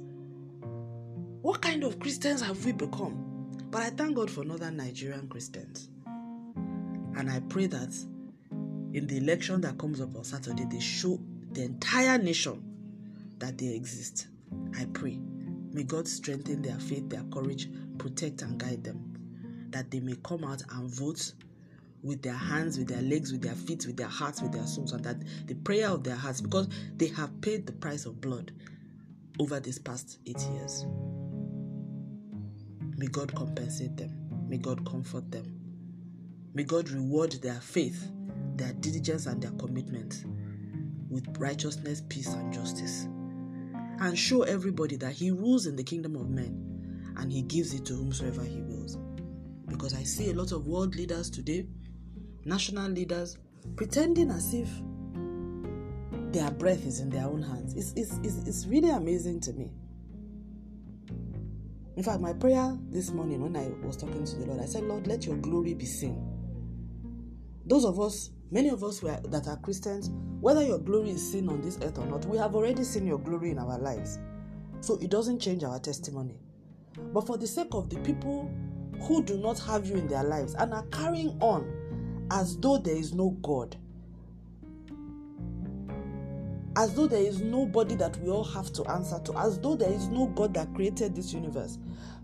What 1.44 1.62
kind 1.62 1.84
of 1.84 2.00
Christians 2.00 2.42
have 2.42 2.63
we 2.63 2.72
become? 2.72 3.50
But 3.69 3.81
I 3.81 3.90
thank 3.90 4.16
God 4.16 4.31
for 4.31 4.45
northern 4.45 4.78
Nigerian 4.78 5.28
Christians. 5.28 5.90
And 6.06 7.30
I 7.30 7.42
pray 7.50 7.66
that 7.66 7.94
in 8.94 9.07
the 9.07 9.18
election 9.18 9.60
that 9.60 9.78
comes 9.78 10.00
up 10.00 10.16
on 10.16 10.24
Saturday, 10.24 10.63
they 10.63 10.80
show 10.80 11.19
the 11.52 11.64
entire 11.64 12.18
nation 12.18 12.64
that 13.40 13.57
they 13.57 13.76
exist. 13.76 14.28
I 14.80 14.85
pray. 14.94 15.19
May 15.73 15.83
God 15.83 16.07
strengthen 16.07 16.62
their 16.62 16.80
faith, 16.80 17.09
their 17.09 17.23
courage, 17.23 17.68
protect 17.97 18.42
and 18.42 18.57
guide 18.57 18.85
them. 18.85 19.68
That 19.71 19.92
they 19.92 20.00
may 20.00 20.16
come 20.23 20.45
out 20.45 20.64
and 20.71 20.90
vote 20.90 21.33
with 22.04 22.21
their 22.21 22.31
hands, 22.31 22.78
with 22.78 22.88
their 22.88 23.02
legs, 23.02 23.33
with 23.33 23.42
their 23.42 23.56
feet, 23.56 23.85
with 23.85 23.97
their 23.97 24.07
hearts, 24.07 24.42
with 24.42 24.54
their 24.54 24.66
souls, 24.66 24.94
and 24.94 25.04
that 25.04 25.18
the 25.47 25.56
prayer 25.56 25.90
of 25.90 26.06
their 26.06 26.16
hearts, 26.16 26.40
because 26.40 26.69
they 26.95 27.07
have 27.07 27.42
paid 27.42 27.66
the 27.66 27.73
price 27.73 28.06
of 28.06 28.21
blood 28.21 28.54
over 29.42 29.59
these 29.59 29.80
past 29.80 30.19
eight 30.26 30.40
years. 30.54 30.85
May 32.97 33.07
God 33.07 33.33
compensate 33.33 33.97
them. 33.97 34.12
May 34.47 34.57
God 34.57 34.85
comfort 34.85 35.31
them. 35.31 35.59
May 36.54 36.64
God 36.64 36.90
reward 36.90 37.31
their 37.33 37.59
faith, 37.59 38.12
their 38.56 38.73
diligence, 38.73 39.26
and 39.26 39.42
their 39.42 39.52
commitment 39.52 40.26
with 41.09 41.26
righteousness, 41.38 42.04
peace, 42.09 42.33
and 42.33 42.54
justice. 42.54 43.07
And 44.00 44.18
show 44.18 44.44
everybody 44.44 44.95
that 44.97 45.14
He 45.14 45.31
rules 45.31 45.66
in 45.66 45.76
the 45.76 45.83
kingdom 45.83 46.16
of 46.16 46.30
men 46.30 47.14
and 47.18 47.31
He 47.31 47.42
gives 47.42 47.73
it 47.73 47.85
to 47.85 47.94
whomsoever 47.95 48.44
He 48.44 48.62
wills. 48.62 48.97
Because 49.68 49.94
I 49.94 50.04
see 50.04 50.30
a 50.30 50.33
lot 50.33 50.52
of 50.52 50.68
world 50.68 50.95
leaders 50.95 51.30
today, 51.30 51.68
national 52.45 52.90
leaders, 52.90 53.38
pretending 53.76 54.30
as 54.30 54.54
if 54.54 54.69
their 56.31 56.52
breath 56.52 56.85
is 56.85 57.00
in 57.00 57.09
their 57.09 57.26
own 57.26 57.42
hands. 57.42 57.73
It's, 57.76 57.94
it's, 57.95 58.19
it's, 58.23 58.47
it's 58.47 58.66
really 58.66 58.90
amazing 58.90 59.40
to 59.42 59.54
me. 59.54 59.71
In 61.95 62.04
fact, 62.04 62.21
my 62.21 62.33
prayer 62.33 62.76
this 62.90 63.12
morning 63.12 63.42
when 63.42 63.56
I 63.56 63.69
was 63.85 63.97
talking 63.97 64.26
to 64.26 64.35
the 64.35 64.45
Lord, 64.47 64.62
I 64.62 64.66
said, 64.66 64.83
Lord, 64.83 65.06
let 65.06 65.26
your 65.26 65.35
glory 65.38 65.76
be 65.76 65.85
seen. 65.85 66.18
Those 67.66 67.85
of 67.85 68.00
us, 68.00 68.31
many 68.50 68.69
of 68.69 68.83
us 68.83 69.04
are, 69.04 69.19
that 69.26 69.47
are 69.47 69.57
Christians, 69.57 70.09
whether 70.42 70.64
your 70.64 70.80
glory 70.80 71.12
is 71.12 71.31
seen 71.31 71.47
on 71.50 71.62
this 71.62 71.78
earth 71.83 72.00
or 72.00 72.06
not, 72.07 72.26
we 72.26 72.38
have 72.38 72.56
already 72.56 72.83
seen 72.83 73.06
your 73.06 73.19
glory 73.19 73.52
in 73.52 73.59
our 73.59 73.78
lives. 73.78 74.19
So 74.81 74.97
it 75.02 75.12
doesn't 75.12 75.40
change 75.40 75.64
our 75.64 75.80
testimony. 75.80 76.40
But 77.14 77.28
for 77.28 77.38
the 77.38 77.47
sake 77.47 77.69
of 77.73 77.90
the 77.90 78.00
people 78.00 78.52
who 79.04 79.23
do 79.23 79.38
not 79.38 79.59
have 79.59 79.85
you 79.85 79.95
in 79.95 80.07
their 80.07 80.23
lives 80.23 80.56
and 80.56 80.73
are 80.73 80.85
carrying 80.88 81.38
on 81.42 82.28
as 82.31 82.57
though 82.57 82.78
there 82.78 82.95
is 82.95 83.14
no 83.14 83.31
God, 83.42 83.78
as 86.75 86.94
though 86.95 87.07
there 87.07 87.21
is 87.21 87.42
nobody 87.42 87.95
that 87.95 88.18
we 88.18 88.30
all 88.30 88.44
have 88.44 88.71
to 88.73 88.83
answer 88.85 89.19
to, 89.25 89.37
as 89.37 89.59
though 89.59 89.75
there 89.75 89.92
is 89.92 90.07
no 90.07 90.27
God 90.27 90.53
that 90.56 90.73
created 90.73 91.15
this 91.15 91.33
universe. 91.33 91.77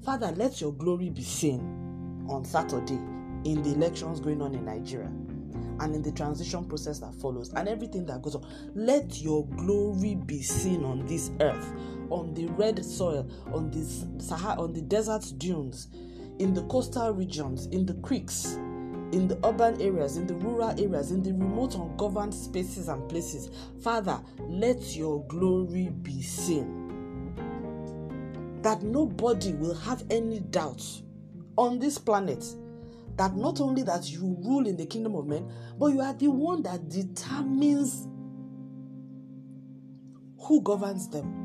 Father, 0.03 0.31
let 0.35 0.59
your 0.61 0.73
glory 0.73 1.09
be 1.09 1.23
seen 1.23 1.59
on 2.29 2.43
Saturday 2.45 2.99
in 3.45 3.61
the 3.63 3.73
elections 3.73 4.19
going 4.19 4.41
on 4.41 4.53
in 4.55 4.65
Nigeria. 4.65 5.11
and 5.79 5.95
in 5.95 6.01
the 6.01 6.11
transition 6.11 6.65
process 6.65 6.99
that 6.99 7.13
follows 7.15 7.53
and 7.53 7.67
everything 7.67 8.05
that 8.05 8.21
goes 8.21 8.35
on. 8.35 8.45
Let 8.75 9.21
your 9.21 9.45
glory 9.47 10.15
be 10.15 10.41
seen 10.41 10.83
on 10.83 11.05
this 11.05 11.31
earth, 11.39 11.73
on 12.09 12.33
the 12.33 12.47
red 12.47 12.83
soil, 12.83 13.29
on 13.53 13.71
the 13.71 14.21
Sahara, 14.23 14.59
on 14.61 14.73
the 14.73 14.81
desert 14.81 15.25
dunes, 15.37 15.87
in 16.39 16.53
the 16.53 16.63
coastal 16.63 17.11
regions, 17.11 17.67
in 17.67 17.85
the 17.85 17.93
creeks, 17.95 18.57
in 19.11 19.27
the 19.27 19.39
urban 19.43 19.81
areas, 19.81 20.17
in 20.17 20.27
the 20.27 20.35
rural 20.35 20.69
areas, 20.79 21.11
in 21.11 21.23
the 21.23 21.31
remote 21.31 21.75
ungoverned 21.75 22.33
spaces 22.33 22.87
and 22.87 23.07
places. 23.09 23.49
Father, 23.81 24.19
let 24.39 24.95
your 24.95 25.25
glory 25.27 25.89
be 25.89 26.21
seen. 26.21 26.75
That 28.61 28.83
nobody 28.83 29.53
will 29.53 29.75
have 29.75 30.03
any 30.09 30.39
doubts 30.39 31.03
on 31.57 31.79
this 31.79 31.97
planet 31.97 32.43
that 33.19 33.35
not 33.35 33.59
only 33.59 33.83
that 33.83 34.09
you 34.09 34.37
rule 34.45 34.65
in 34.65 34.77
the 34.77 34.85
kingdom 34.85 35.13
of 35.15 35.27
men, 35.27 35.51
but 35.77 35.87
you 35.87 35.99
are 35.99 36.13
the 36.13 36.29
one 36.29 36.63
that 36.63 36.87
determines 36.87 38.07
who 40.39 40.61
governs 40.61 41.09
them. 41.09 41.35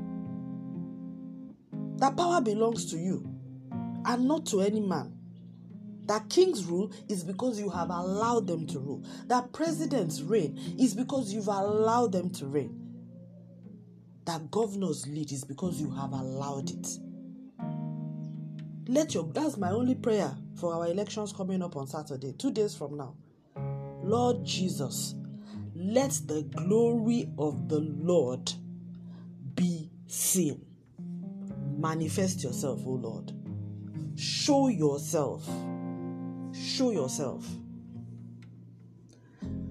That 1.97 2.16
power 2.16 2.40
belongs 2.40 2.87
to 2.92 2.97
you 2.97 3.28
and 4.04 4.28
not 4.28 4.47
to 4.47 4.61
any 4.61 4.80
man. 4.80 5.13
That 6.06 6.28
kings 6.28 6.64
rule 6.64 6.92
is 7.08 7.25
because 7.25 7.58
you 7.58 7.70
have 7.70 7.90
allowed 7.90 8.46
them 8.46 8.66
to 8.68 8.78
rule. 8.78 9.04
That 9.26 9.52
presidents 9.52 10.20
reign 10.20 10.58
is 10.78 10.94
because 10.94 11.32
you've 11.32 11.49
allowed 11.49 12.12
them 12.12 12.30
to 12.30 12.46
reign. 12.46 12.80
That 14.26 14.50
governors 14.50 15.06
lead 15.06 15.32
is 15.32 15.44
because 15.44 15.80
you 15.80 15.90
have 15.90 16.12
allowed 16.12 16.70
it. 16.70 16.88
Let 18.87 19.14
your 19.14 19.25
that's 19.32 19.56
my 19.56 19.70
only 19.70 19.94
prayer 19.94 20.37
for 20.56 20.75
our 20.75 20.88
elections 20.88 21.32
coming 21.32 21.62
up 21.62 21.76
on 21.76 21.87
Saturday, 21.87 22.32
two 22.32 22.50
days 22.50 22.75
from 22.75 22.96
now. 22.96 23.14
Lord 24.02 24.44
Jesus, 24.44 25.14
let 25.75 26.20
the 26.26 26.42
glory 26.42 27.30
of 27.38 27.68
the 27.68 27.80
Lord 27.80 28.52
be 29.54 29.90
seen. 30.06 30.64
Manifest 31.78 32.42
yourself, 32.42 32.80
O 32.87 32.90
Lord. 32.90 33.32
Show 34.16 34.68
yourself 34.68 35.49
show 36.54 36.90
yourself. 36.90 37.46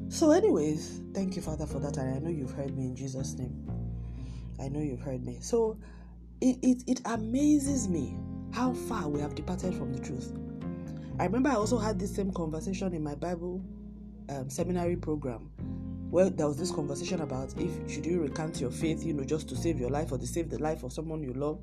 So, 0.09 0.31
anyways, 0.31 1.01
thank 1.13 1.35
you, 1.35 1.41
Father, 1.41 1.65
for 1.65 1.79
that. 1.79 1.97
And 1.97 2.15
I 2.15 2.19
know 2.19 2.29
you've 2.29 2.51
heard 2.51 2.77
me 2.77 2.85
in 2.85 2.95
Jesus' 2.95 3.33
name. 3.33 3.67
I 4.59 4.69
know 4.69 4.79
you've 4.79 5.01
heard 5.01 5.25
me. 5.25 5.39
So, 5.41 5.77
it, 6.41 6.57
it, 6.61 6.83
it 6.87 7.01
amazes 7.05 7.87
me 7.87 8.15
how 8.51 8.73
far 8.73 9.07
we 9.07 9.19
have 9.21 9.33
departed 9.33 9.73
from 9.73 9.93
the 9.93 9.99
truth. 9.99 10.33
I 11.19 11.25
remember 11.25 11.49
I 11.49 11.55
also 11.55 11.77
had 11.77 11.99
this 11.99 12.13
same 12.13 12.31
conversation 12.31 12.93
in 12.93 13.03
my 13.03 13.15
Bible 13.15 13.63
um, 14.29 14.49
seminary 14.49 14.95
program 14.95 15.49
where 16.09 16.29
there 16.29 16.47
was 16.47 16.57
this 16.57 16.71
conversation 16.71 17.21
about 17.21 17.53
if 17.57 17.91
should 17.91 18.05
you 18.05 18.21
recant 18.21 18.61
your 18.61 18.69
faith, 18.69 19.03
you 19.03 19.13
know, 19.13 19.23
just 19.23 19.49
to 19.49 19.55
save 19.55 19.79
your 19.79 19.89
life 19.89 20.11
or 20.11 20.19
to 20.19 20.27
save 20.27 20.49
the 20.49 20.59
life 20.59 20.83
of 20.83 20.93
someone 20.93 21.23
you 21.23 21.33
love. 21.33 21.59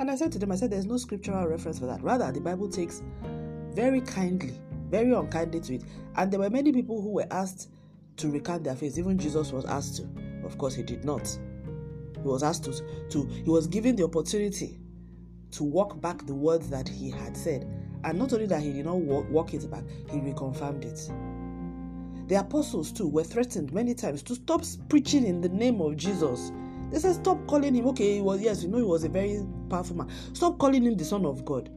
And 0.00 0.10
I 0.10 0.16
said 0.16 0.32
to 0.32 0.38
them, 0.38 0.50
I 0.50 0.56
said, 0.56 0.70
there's 0.70 0.86
no 0.86 0.96
scriptural 0.96 1.46
reference 1.46 1.78
for 1.78 1.86
that. 1.86 2.02
Rather, 2.02 2.30
the 2.32 2.40
Bible 2.40 2.68
takes 2.68 3.02
very 3.76 4.00
kindly, 4.00 4.58
very 4.88 5.12
unkindly 5.12 5.60
to 5.60 5.74
it. 5.74 5.84
And 6.16 6.32
there 6.32 6.40
were 6.40 6.48
many 6.48 6.72
people 6.72 7.00
who 7.02 7.10
were 7.10 7.26
asked 7.30 7.68
to 8.16 8.28
recant 8.28 8.64
their 8.64 8.74
faith. 8.74 8.98
Even 8.98 9.18
Jesus 9.18 9.52
was 9.52 9.66
asked 9.66 9.98
to. 9.98 10.08
Of 10.46 10.56
course, 10.56 10.74
he 10.74 10.82
did 10.82 11.04
not. 11.04 11.28
He 12.14 12.22
was 12.26 12.42
asked 12.42 12.64
to, 12.64 12.72
to 13.10 13.24
he 13.26 13.50
was 13.50 13.66
given 13.66 13.94
the 13.94 14.04
opportunity 14.04 14.78
to 15.52 15.62
walk 15.62 16.00
back 16.00 16.26
the 16.26 16.34
words 16.34 16.70
that 16.70 16.88
he 16.88 17.10
had 17.10 17.36
said. 17.36 17.70
And 18.02 18.18
not 18.18 18.32
only 18.32 18.46
that, 18.46 18.62
he 18.62 18.72
did 18.72 18.86
not 18.86 18.96
walk, 18.96 19.28
walk 19.30 19.52
it 19.52 19.70
back, 19.70 19.84
he 20.10 20.18
reconfirmed 20.18 20.84
it. 20.84 22.28
The 22.28 22.36
apostles, 22.36 22.92
too, 22.92 23.08
were 23.08 23.24
threatened 23.24 23.72
many 23.74 23.94
times 23.94 24.22
to 24.24 24.34
stop 24.34 24.64
preaching 24.88 25.26
in 25.26 25.42
the 25.42 25.48
name 25.50 25.82
of 25.82 25.96
Jesus. 25.96 26.50
They 26.90 26.98
said, 26.98 27.14
Stop 27.14 27.46
calling 27.46 27.74
him. 27.74 27.86
Okay, 27.88 28.16
he 28.16 28.20
was, 28.22 28.40
yes, 28.40 28.62
you 28.62 28.68
know, 28.68 28.78
he 28.78 28.84
was 28.84 29.04
a 29.04 29.08
very 29.08 29.46
powerful 29.68 29.96
man. 29.96 30.08
Stop 30.32 30.58
calling 30.58 30.82
him 30.84 30.96
the 30.96 31.04
Son 31.04 31.26
of 31.26 31.44
God. 31.44 31.70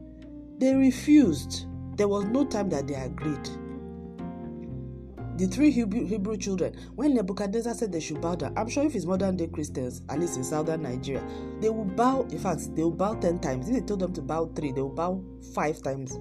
They 0.58 0.74
refused. 0.74 1.66
There 2.00 2.08
was 2.08 2.24
no 2.24 2.46
time 2.46 2.70
that 2.70 2.88
they 2.88 2.94
agreed. 2.94 3.46
The 5.36 5.46
three 5.48 5.70
Hebrew, 5.70 6.38
children, 6.38 6.74
when 6.94 7.12
Nebuchadnezzar 7.12 7.74
said 7.74 7.92
they 7.92 8.00
should 8.00 8.22
bow 8.22 8.36
down, 8.36 8.56
I'm 8.56 8.70
sure 8.70 8.84
if 8.86 8.94
it's 8.94 9.04
modern 9.04 9.36
day 9.36 9.48
Christians, 9.48 10.00
at 10.08 10.18
least 10.18 10.38
in 10.38 10.44
southern 10.44 10.80
Nigeria, 10.80 11.22
they 11.60 11.68
will 11.68 11.84
bow, 11.84 12.22
in 12.30 12.38
fact, 12.38 12.74
they 12.74 12.82
will 12.84 12.90
bow 12.90 13.16
10 13.16 13.40
times. 13.40 13.68
If 13.68 13.74
they 13.74 13.80
told 13.82 14.00
them 14.00 14.14
to 14.14 14.22
bow 14.22 14.46
three, 14.56 14.72
they 14.72 14.80
will 14.80 14.88
bow 14.94 15.22
five 15.54 15.82
times, 15.82 16.18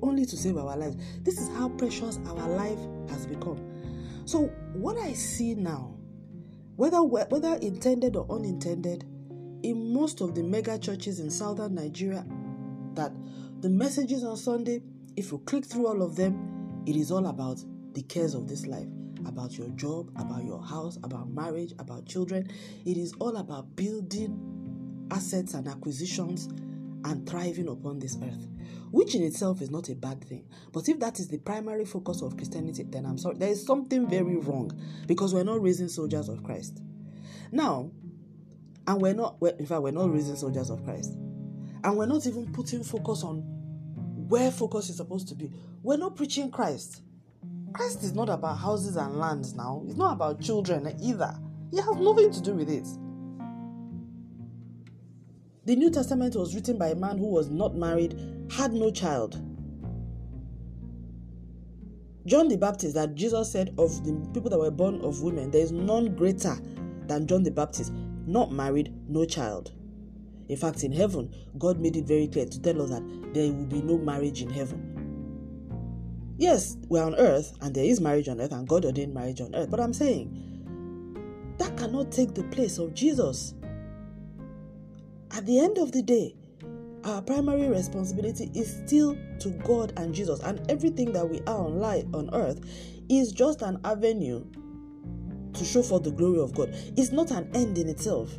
only 0.00 0.24
to 0.24 0.34
save 0.34 0.56
our 0.56 0.74
lives. 0.74 0.96
This 1.24 1.38
is 1.38 1.48
how 1.58 1.68
precious 1.68 2.18
our 2.26 2.48
life 2.48 2.78
has 3.10 3.26
become. 3.26 3.62
So, 4.24 4.46
what 4.72 4.96
I 4.96 5.12
see 5.12 5.54
now, 5.54 5.94
whether, 6.76 7.02
whether 7.02 7.56
intended 7.56 8.16
or 8.16 8.26
unintended, 8.34 9.04
in 9.62 9.92
most 9.92 10.22
of 10.22 10.34
the 10.34 10.42
mega 10.42 10.78
churches 10.78 11.20
in 11.20 11.30
southern 11.30 11.74
Nigeria, 11.74 12.24
that 12.94 13.12
the 13.60 13.68
messages 13.68 14.24
on 14.24 14.38
Sunday 14.38 14.80
if 15.18 15.32
you 15.32 15.38
click 15.38 15.64
through 15.64 15.88
all 15.88 16.00
of 16.02 16.14
them, 16.14 16.84
it 16.86 16.94
is 16.94 17.10
all 17.10 17.26
about 17.26 17.60
the 17.92 18.02
cares 18.02 18.34
of 18.34 18.46
this 18.46 18.66
life 18.66 18.86
about 19.26 19.58
your 19.58 19.68
job, 19.70 20.12
about 20.16 20.44
your 20.44 20.62
house, 20.62 20.96
about 21.02 21.28
marriage, 21.28 21.72
about 21.80 22.06
children. 22.06 22.48
It 22.86 22.96
is 22.96 23.12
all 23.18 23.36
about 23.36 23.74
building 23.74 25.08
assets 25.10 25.54
and 25.54 25.66
acquisitions 25.66 26.46
and 27.04 27.28
thriving 27.28 27.66
upon 27.66 27.98
this 27.98 28.16
earth, 28.22 28.46
which 28.92 29.16
in 29.16 29.24
itself 29.24 29.60
is 29.60 29.72
not 29.72 29.88
a 29.88 29.96
bad 29.96 30.22
thing. 30.22 30.46
But 30.72 30.88
if 30.88 31.00
that 31.00 31.18
is 31.18 31.26
the 31.26 31.38
primary 31.38 31.84
focus 31.84 32.22
of 32.22 32.36
Christianity, 32.36 32.84
then 32.88 33.04
I'm 33.04 33.18
sorry, 33.18 33.38
there 33.38 33.50
is 33.50 33.66
something 33.66 34.08
very 34.08 34.36
wrong 34.36 34.70
because 35.08 35.34
we're 35.34 35.42
not 35.42 35.60
raising 35.60 35.88
soldiers 35.88 36.28
of 36.28 36.44
Christ. 36.44 36.80
Now, 37.50 37.90
and 38.86 39.02
we're 39.02 39.14
not, 39.14 39.38
in 39.58 39.66
fact, 39.66 39.82
we're 39.82 39.90
not 39.90 40.12
raising 40.12 40.36
soldiers 40.36 40.70
of 40.70 40.84
Christ. 40.84 41.10
And 41.82 41.96
we're 41.96 42.06
not 42.06 42.24
even 42.24 42.52
putting 42.52 42.84
focus 42.84 43.24
on 43.24 43.57
where 44.28 44.50
focus 44.50 44.90
is 44.90 44.96
supposed 44.96 45.28
to 45.28 45.34
be. 45.34 45.50
We're 45.82 45.96
not 45.96 46.16
preaching 46.16 46.50
Christ. 46.50 47.02
Christ 47.72 48.02
is 48.02 48.14
not 48.14 48.28
about 48.28 48.58
houses 48.58 48.96
and 48.96 49.16
lands 49.16 49.54
now. 49.54 49.82
It's 49.86 49.96
not 49.96 50.12
about 50.12 50.40
children 50.40 50.94
either. 51.02 51.34
It 51.72 51.82
has 51.82 51.96
nothing 51.96 52.30
to 52.32 52.40
do 52.40 52.54
with 52.54 52.68
it. 52.68 52.86
The 55.64 55.76
New 55.76 55.90
Testament 55.90 56.34
was 56.34 56.54
written 56.54 56.78
by 56.78 56.88
a 56.88 56.94
man 56.94 57.18
who 57.18 57.26
was 57.26 57.50
not 57.50 57.76
married, 57.76 58.18
had 58.50 58.72
no 58.72 58.90
child. 58.90 59.42
John 62.24 62.48
the 62.48 62.56
Baptist, 62.56 62.94
that 62.94 63.14
Jesus 63.14 63.52
said 63.52 63.74
of 63.78 64.04
the 64.04 64.12
people 64.32 64.50
that 64.50 64.58
were 64.58 64.70
born 64.70 65.00
of 65.02 65.22
women, 65.22 65.50
there 65.50 65.62
is 65.62 65.72
none 65.72 66.14
greater 66.14 66.56
than 67.06 67.26
John 67.26 67.42
the 67.42 67.50
Baptist, 67.50 67.92
not 68.26 68.52
married, 68.52 68.94
no 69.08 69.24
child. 69.24 69.72
In 70.48 70.56
fact, 70.56 70.82
in 70.84 70.92
heaven, 70.92 71.34
God 71.58 71.78
made 71.78 71.96
it 71.96 72.06
very 72.06 72.26
clear 72.26 72.46
to 72.46 72.60
tell 72.60 72.80
us 72.82 72.90
that 72.90 73.34
there 73.34 73.52
will 73.52 73.66
be 73.66 73.82
no 73.82 73.98
marriage 73.98 74.42
in 74.42 74.50
heaven. 74.50 74.94
Yes, 76.38 76.76
we're 76.88 77.04
on 77.04 77.14
earth 77.16 77.52
and 77.60 77.74
there 77.74 77.84
is 77.84 78.00
marriage 78.00 78.28
on 78.28 78.40
earth 78.40 78.52
and 78.52 78.66
God 78.66 78.84
ordained 78.84 79.12
marriage 79.12 79.40
on 79.40 79.54
earth, 79.54 79.70
but 79.70 79.80
I'm 79.80 79.92
saying 79.92 80.44
that 81.58 81.76
cannot 81.76 82.12
take 82.12 82.34
the 82.34 82.44
place 82.44 82.78
of 82.78 82.94
Jesus. 82.94 83.54
At 85.32 85.44
the 85.44 85.58
end 85.58 85.78
of 85.78 85.92
the 85.92 86.02
day, 86.02 86.36
our 87.04 87.20
primary 87.22 87.68
responsibility 87.68 88.50
is 88.54 88.82
still 88.84 89.16
to 89.40 89.50
God 89.64 89.92
and 89.96 90.14
Jesus, 90.14 90.40
and 90.40 90.60
everything 90.70 91.12
that 91.12 91.28
we 91.28 91.40
are 91.40 91.58
on 91.58 91.78
life 91.78 92.04
on 92.14 92.30
earth 92.32 92.60
is 93.08 93.32
just 93.32 93.62
an 93.62 93.78
avenue 93.84 94.44
to 95.54 95.64
show 95.64 95.82
for 95.82 96.00
the 96.00 96.10
glory 96.10 96.40
of 96.40 96.54
God. 96.54 96.70
It's 96.96 97.10
not 97.10 97.30
an 97.30 97.50
end 97.54 97.78
in 97.78 97.88
itself. 97.88 98.38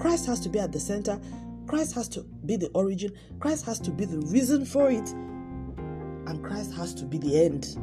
Christ 0.00 0.24
has 0.26 0.40
to 0.40 0.48
be 0.48 0.58
at 0.58 0.72
the 0.72 0.80
center. 0.80 1.20
Christ 1.66 1.94
has 1.94 2.08
to 2.08 2.22
be 2.46 2.56
the 2.56 2.68
origin. 2.68 3.12
Christ 3.38 3.66
has 3.66 3.78
to 3.80 3.90
be 3.90 4.06
the 4.06 4.18
reason 4.18 4.64
for 4.64 4.90
it. 4.90 5.06
And 5.10 6.42
Christ 6.42 6.72
has 6.74 6.94
to 6.94 7.04
be 7.04 7.18
the 7.18 7.44
end, 7.44 7.76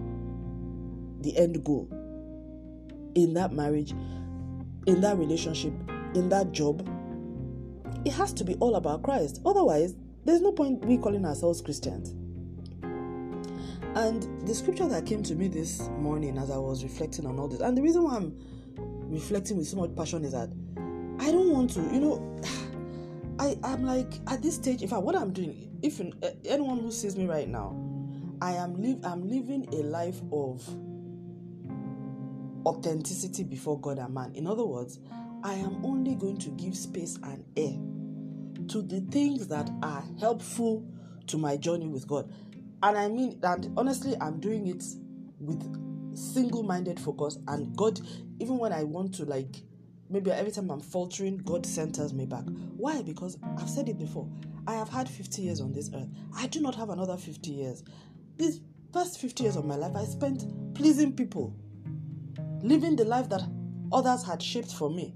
the 1.22 1.38
end 1.38 1.64
goal 1.64 1.88
in 3.14 3.36
that 3.36 3.54
marriage, 3.54 3.92
in 4.88 5.00
that 5.02 5.18
relationship, 5.18 5.74
in 6.16 6.28
that 6.30 6.52
job. 6.54 6.90
It 8.04 8.14
has 8.14 8.34
to 8.34 8.44
be 8.44 8.56
all 8.56 8.76
about 8.76 9.04
Christ. 9.04 9.40
Otherwise, 9.46 9.96
there's 10.26 10.42
no 10.42 10.52
point 10.52 10.84
we 10.86 10.98
calling 10.98 11.24
ourselves 11.24 11.62
Christians. 11.62 12.16
And 13.96 14.48
the 14.48 14.56
scripture 14.56 14.88
that 14.88 15.06
came 15.06 15.22
to 15.22 15.36
me 15.36 15.50
this 15.50 15.88
morning 16.00 16.40
as 16.40 16.50
I 16.50 16.58
was 16.58 16.84
reflecting 16.84 17.28
on 17.28 17.38
all 17.38 17.48
this, 17.48 17.60
and 17.60 17.78
the 17.78 17.82
reason 17.84 18.04
why 18.04 18.16
I'm 18.16 18.36
reflecting 19.12 19.58
with 19.58 19.68
so 19.68 19.78
much 19.78 19.96
passion 19.96 20.26
is 20.26 20.32
that 20.32 20.50
I 21.20 21.32
don't 21.32 21.52
want 21.52 21.72
to, 21.72 21.82
you 21.82 22.00
know. 22.00 22.42
I 23.40 23.56
am 23.64 23.86
like 23.86 24.14
at 24.28 24.42
this 24.42 24.56
stage. 24.56 24.82
In 24.82 24.88
fact, 24.88 25.04
what 25.04 25.16
I'm 25.16 25.32
doing, 25.32 25.78
if 25.84 26.02
uh, 26.02 26.30
anyone 26.46 26.80
who 26.80 26.92
sees 26.92 27.16
me 27.16 27.28
right 27.28 27.48
now, 27.48 27.76
I 28.42 28.54
am 28.54 28.82
live. 28.82 29.00
I'm 29.04 29.30
living 29.30 29.68
a 29.74 29.84
life 29.84 30.20
of 30.32 30.68
authenticity 32.66 33.44
before 33.44 33.80
God 33.80 34.00
and 34.00 34.14
man. 34.14 34.34
In 34.34 34.48
other 34.48 34.66
words, 34.66 35.00
I 35.44 35.54
am 35.54 35.86
only 35.86 36.16
going 36.16 36.38
to 36.38 36.50
give 36.50 36.76
space 36.76 37.20
and 37.24 37.46
air 37.56 37.78
to 38.70 38.82
the 38.82 39.02
things 39.12 39.48
that 39.48 39.70
are 39.84 40.04
helpful 40.20 40.86
to 41.28 41.38
my 41.38 41.58
journey 41.58 41.88
with 41.88 42.08
God. 42.08 42.32
And 42.84 42.98
I 42.98 43.08
mean 43.08 43.40
that 43.42 43.68
honestly, 43.78 44.16
I'm 44.20 44.40
doing 44.40 44.68
it 44.68 44.84
with 45.40 45.62
single 46.18 46.64
minded 46.64 47.00
focus, 47.00 47.38
and 47.48 47.76
God, 47.76 48.00
even 48.40 48.58
when 48.58 48.74
I 48.74 48.84
want 48.84 49.14
to, 49.16 49.26
like, 49.26 49.56
maybe 50.10 50.32
every 50.32 50.52
time 50.52 50.70
I'm 50.70 50.82
faltering, 50.82 51.38
God 51.38 51.66
centers 51.66 52.14
me 52.14 52.26
back. 52.26 52.44
Why? 52.76 53.02
Because 53.02 53.38
I've 53.58 53.70
said 53.70 53.90
it 53.90 53.98
before. 53.98 54.30
I 54.68 54.74
have 54.74 54.90
had 54.90 55.10
50 55.10 55.42
years 55.42 55.62
on 55.62 55.74
this 55.74 55.90
earth. 55.94 56.10
I 56.36 56.48
do 56.48 56.60
not 56.62 56.76
have 56.76 56.90
another 56.90 57.18
50 57.18 57.50
years. 57.50 57.84
These 58.38 58.62
first 58.94 59.20
50 59.20 59.44
years 59.44 59.56
of 59.56 59.66
my 59.66 59.76
life, 59.76 59.96
I 59.96 60.06
spent 60.06 60.74
pleasing 60.74 61.14
people, 61.14 61.56
living 62.62 62.96
the 62.96 63.06
life 63.06 63.30
that 63.30 63.42
others 63.92 64.24
had 64.24 64.42
shaped 64.42 64.72
for 64.72 64.90
me. 64.90 65.16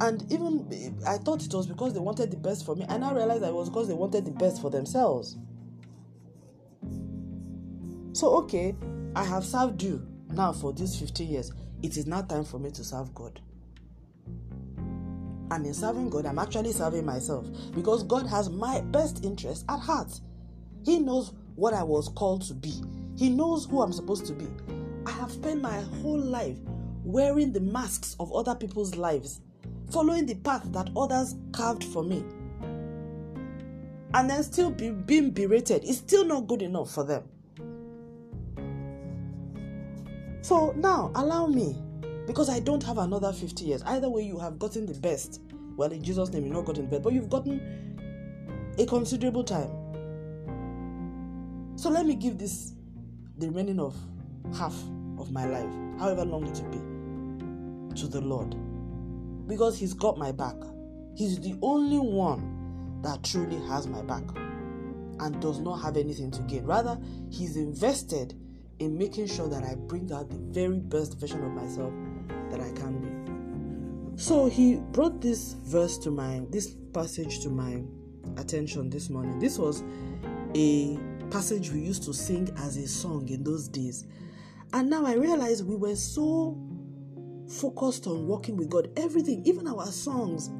And 0.00 0.30
even 0.32 0.98
I 1.06 1.18
thought 1.18 1.44
it 1.44 1.54
was 1.54 1.66
because 1.66 1.94
they 1.94 2.00
wanted 2.00 2.30
the 2.30 2.36
best 2.36 2.66
for 2.66 2.74
me. 2.74 2.82
and 2.88 3.04
I 3.04 3.08
now 3.08 3.14
realize 3.14 3.40
that 3.40 3.48
it 3.48 3.54
was 3.54 3.68
because 3.68 3.88
they 3.88 3.94
wanted 3.94 4.24
the 4.24 4.32
best 4.32 4.60
for 4.60 4.70
themselves. 4.70 5.36
So, 8.12 8.34
okay, 8.38 8.74
I 9.14 9.24
have 9.24 9.44
served 9.44 9.82
you 9.82 10.06
now 10.34 10.52
for 10.52 10.72
these 10.72 10.98
50 10.98 11.24
years. 11.24 11.52
It 11.82 11.96
is 11.96 12.06
now 12.06 12.22
time 12.22 12.44
for 12.44 12.58
me 12.58 12.70
to 12.72 12.84
serve 12.84 13.14
God. 13.14 13.40
And 15.50 15.66
in 15.66 15.74
serving 15.74 16.10
God, 16.10 16.26
I'm 16.26 16.38
actually 16.38 16.72
serving 16.72 17.04
myself 17.04 17.46
because 17.74 18.02
God 18.02 18.26
has 18.26 18.50
my 18.50 18.80
best 18.80 19.24
interest 19.24 19.64
at 19.68 19.78
heart. 19.78 20.20
He 20.84 20.98
knows 20.98 21.32
what 21.54 21.74
I 21.74 21.82
was 21.82 22.08
called 22.08 22.42
to 22.42 22.54
be, 22.54 22.74
He 23.16 23.28
knows 23.28 23.66
who 23.66 23.82
I'm 23.82 23.92
supposed 23.92 24.26
to 24.26 24.32
be. 24.32 24.46
I 25.06 25.10
have 25.12 25.30
spent 25.30 25.60
my 25.60 25.80
whole 26.02 26.18
life 26.18 26.58
wearing 27.04 27.52
the 27.52 27.60
masks 27.60 28.16
of 28.18 28.32
other 28.32 28.54
people's 28.54 28.96
lives 28.96 29.40
following 29.90 30.26
the 30.26 30.34
path 30.34 30.64
that 30.72 30.90
others 30.96 31.36
carved 31.52 31.84
for 31.84 32.02
me, 32.02 32.24
and 34.14 34.30
then 34.30 34.42
still 34.42 34.70
be, 34.70 34.90
being 34.90 35.30
berated 35.30 35.84
is 35.84 35.98
still 35.98 36.24
not 36.24 36.46
good 36.46 36.62
enough 36.62 36.90
for 36.90 37.04
them. 37.04 37.22
So 40.44 40.74
now, 40.76 41.10
allow 41.14 41.46
me, 41.46 41.74
because 42.26 42.50
I 42.50 42.60
don't 42.60 42.82
have 42.82 42.98
another 42.98 43.32
50 43.32 43.64
years. 43.64 43.82
Either 43.84 44.10
way, 44.10 44.22
you 44.24 44.38
have 44.38 44.58
gotten 44.58 44.84
the 44.84 44.92
best. 44.92 45.40
Well, 45.74 45.90
in 45.90 46.04
Jesus' 46.04 46.28
name, 46.34 46.44
you've 46.44 46.52
not 46.52 46.66
gotten 46.66 46.84
the 46.84 46.90
best, 46.90 47.02
but 47.02 47.14
you've 47.14 47.30
gotten 47.30 48.74
a 48.78 48.84
considerable 48.84 49.42
time. 49.42 49.70
So 51.76 51.88
let 51.88 52.04
me 52.04 52.14
give 52.14 52.36
this 52.36 52.74
the 53.38 53.46
remaining 53.46 53.80
of 53.80 53.96
half 54.54 54.74
of 55.18 55.32
my 55.32 55.46
life, 55.46 55.72
however 55.98 56.26
long 56.26 56.46
it 56.46 56.60
will 56.62 56.70
be, 57.88 57.96
to 58.00 58.06
the 58.06 58.20
Lord 58.20 58.54
because 59.46 59.78
He's 59.78 59.94
got 59.94 60.18
my 60.18 60.32
back. 60.32 60.56
He's 61.16 61.40
the 61.40 61.56
only 61.62 61.98
one 61.98 63.00
that 63.02 63.22
truly 63.22 63.58
has 63.68 63.86
my 63.86 64.02
back 64.02 64.24
and 65.20 65.40
does 65.40 65.60
not 65.60 65.76
have 65.76 65.96
anything 65.96 66.30
to 66.32 66.42
gain. 66.42 66.64
Rather, 66.64 66.98
He's 67.30 67.56
invested 67.56 68.34
in 68.78 68.96
making 68.98 69.26
sure 69.26 69.48
that 69.48 69.62
I 69.64 69.74
bring 69.74 70.12
out 70.12 70.30
the 70.30 70.38
very 70.38 70.78
best 70.78 71.18
version 71.18 71.44
of 71.44 71.52
myself 71.52 71.92
that 72.50 72.60
I 72.60 72.70
can 72.72 73.00
be. 73.00 74.20
So 74.20 74.46
he 74.46 74.76
brought 74.92 75.20
this 75.20 75.54
verse 75.64 75.98
to 75.98 76.10
my 76.10 76.42
this 76.50 76.76
passage 76.92 77.40
to 77.40 77.50
my 77.50 77.82
attention 78.36 78.90
this 78.90 79.10
morning. 79.10 79.38
This 79.38 79.58
was 79.58 79.82
a 80.54 80.98
passage 81.30 81.70
we 81.70 81.80
used 81.80 82.04
to 82.04 82.14
sing 82.14 82.48
as 82.58 82.76
a 82.76 82.86
song 82.86 83.28
in 83.28 83.42
those 83.42 83.68
days. 83.68 84.06
And 84.72 84.90
now 84.90 85.04
I 85.04 85.14
realize 85.14 85.62
we 85.62 85.76
were 85.76 85.96
so 85.96 86.58
focused 87.48 88.06
on 88.06 88.26
working 88.26 88.56
with 88.56 88.70
God. 88.70 88.90
Everything, 88.96 89.42
even 89.44 89.66
our 89.66 89.86
songs, 89.86 90.50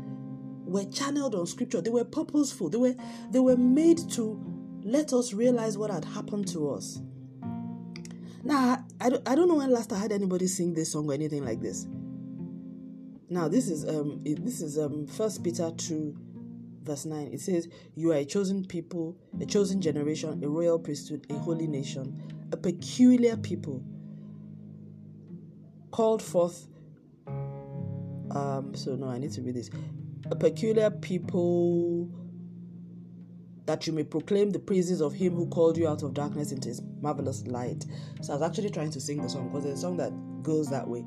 were 0.65 0.85
channeled 0.85 1.35
on 1.35 1.47
scripture. 1.47 1.81
They 1.81 1.91
were 1.91 2.05
purposeful. 2.05 2.69
They 2.69 2.79
were 2.79 2.95
they 3.31 3.41
were 3.41 3.57
made 3.57 3.99
to 4.13 4.41
let 4.83 5.13
us 5.13 5.33
realize 5.33 5.79
what 5.79 5.91
had 5.91 6.05
happened 6.05 6.49
to 6.49 6.71
us. 6.71 7.01
Now, 8.45 8.85
I 9.01 9.11
don't, 9.11 9.29
I 9.29 9.35
don't 9.35 9.49
know 9.49 9.57
when 9.57 9.71
last 9.73 9.93
I 9.93 9.99
heard 9.99 10.13
anybody 10.13 10.47
sing 10.47 10.75
this 10.75 10.93
song 10.93 11.09
or 11.11 11.15
anything 11.15 11.45
like 11.45 11.61
this. 11.61 11.87
Now, 13.31 13.49
this 13.49 13.69
is 13.69 13.89
um 13.89 14.21
this 14.23 14.61
is 14.61 14.79
um 14.79 15.07
First 15.07 15.43
Peter 15.43 15.73
two, 15.77 16.17
verse 16.83 17.07
nine. 17.07 17.29
It 17.33 17.41
says, 17.41 17.69
"You 17.95 18.13
are 18.13 18.17
a 18.17 18.25
chosen 18.25 18.65
people, 18.67 19.17
a 19.41 19.47
chosen 19.47 19.81
generation, 19.81 20.45
a 20.45 20.49
royal 20.49 20.79
priesthood, 20.79 21.27
a 21.31 21.35
holy 21.39 21.67
nation, 21.67 22.23
a 22.53 22.57
peculiar 22.57 23.37
people, 23.37 23.83
called 25.91 26.23
forth 26.23 26.69
um, 28.35 28.75
so 28.75 28.97
no, 28.97 29.09
I 29.09 29.19
need 29.19 29.33
to 29.33 29.43
read 29.43 29.55
this. 29.55 29.71
A 30.31 30.37
peculiar 30.37 30.91
people 30.91 32.11
that 33.67 33.87
you 33.87 33.93
may 33.93 34.05
proclaim 34.05 34.51
the 34.51 34.59
praises 34.59 35.01
of 35.01 35.15
him 35.15 35.35
who 35.35 35.47
called 35.47 35.77
you 35.77 35.89
out 35.89 36.03
of 36.03 36.15
darkness 36.15 36.53
into 36.53 36.69
his 36.69 36.83
marvelous 37.01 37.47
light. 37.47 37.85
So 38.21 38.33
I 38.33 38.37
was 38.37 38.43
actually 38.43 38.71
trying 38.71 38.91
to 38.91 39.01
sing 39.01 39.23
the 39.23 39.29
song 39.29 39.49
because 39.49 39.65
there's 39.65 39.79
a 39.79 39.83
song 39.83 39.97
that 39.97 40.13
goes 40.45 40.69
that 40.71 40.87
way. 40.87 41.05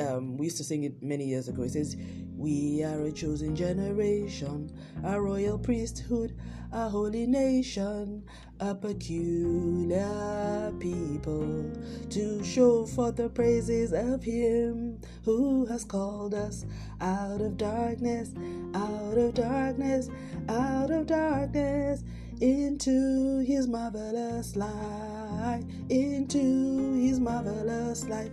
Um, 0.00 0.36
we 0.36 0.46
used 0.46 0.56
to 0.56 0.64
sing 0.64 0.82
it 0.82 1.00
many 1.02 1.26
years 1.26 1.46
ago. 1.48 1.62
It 1.62 1.70
says, 1.70 1.96
We 2.36 2.82
are 2.82 3.04
a 3.04 3.12
chosen 3.12 3.54
generation, 3.54 4.72
a 5.04 5.20
royal 5.20 5.58
priesthood, 5.58 6.36
a 6.72 6.88
holy 6.88 7.26
nation, 7.26 8.24
a 8.58 8.74
peculiar 8.74 10.72
people, 10.80 11.72
to 12.10 12.42
show 12.44 12.86
forth 12.86 13.16
the 13.16 13.28
praises 13.28 13.92
of 13.92 14.22
Him 14.22 15.00
who 15.24 15.66
has 15.66 15.84
called 15.84 16.34
us 16.34 16.64
out 17.00 17.40
of 17.40 17.56
darkness, 17.56 18.34
out 18.74 19.18
of 19.18 19.34
darkness, 19.34 20.08
out 20.48 20.90
of 20.90 21.06
darkness, 21.06 22.04
into 22.40 23.38
His 23.40 23.66
marvelous 23.66 24.56
light, 24.56 25.62
into 25.88 26.94
His 26.94 27.20
marvelous 27.20 28.06
light. 28.06 28.32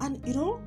And 0.00 0.26
you 0.26 0.34
know, 0.34 0.60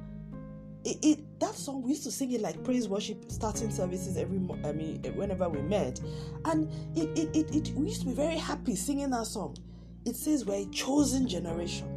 it, 0.83 0.97
it, 1.03 1.39
that 1.39 1.55
song 1.55 1.83
we 1.83 1.91
used 1.91 2.03
to 2.03 2.11
sing 2.11 2.31
it 2.31 2.41
like 2.41 2.63
praise 2.63 2.87
worship 2.87 3.31
starting 3.31 3.69
services 3.69 4.17
every 4.17 4.39
I 4.63 4.71
mean 4.71 5.01
eh, 5.03 5.09
whenever 5.09 5.47
we 5.47 5.61
met, 5.61 5.99
and 6.45 6.71
it, 6.97 7.09
it 7.17 7.35
it, 7.35 7.55
it 7.55 7.75
we 7.75 7.87
used 7.87 8.01
to 8.01 8.07
be 8.07 8.13
very 8.13 8.37
happy 8.37 8.75
singing 8.75 9.11
that 9.11 9.27
song. 9.27 9.57
It 10.05 10.15
says 10.15 10.45
we're 10.45 10.67
a 10.67 10.71
chosen 10.71 11.27
generation, 11.27 11.87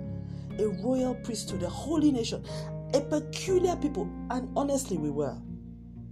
a 0.59 0.69
royal 0.85 1.15
priesthood, 1.15 1.63
a 1.63 1.69
holy 1.69 2.13
nation, 2.13 2.45
a 2.93 3.01
peculiar 3.01 3.77
people, 3.77 4.09
and 4.31 4.51
honestly 4.57 4.99
we 4.99 5.11
were, 5.11 5.37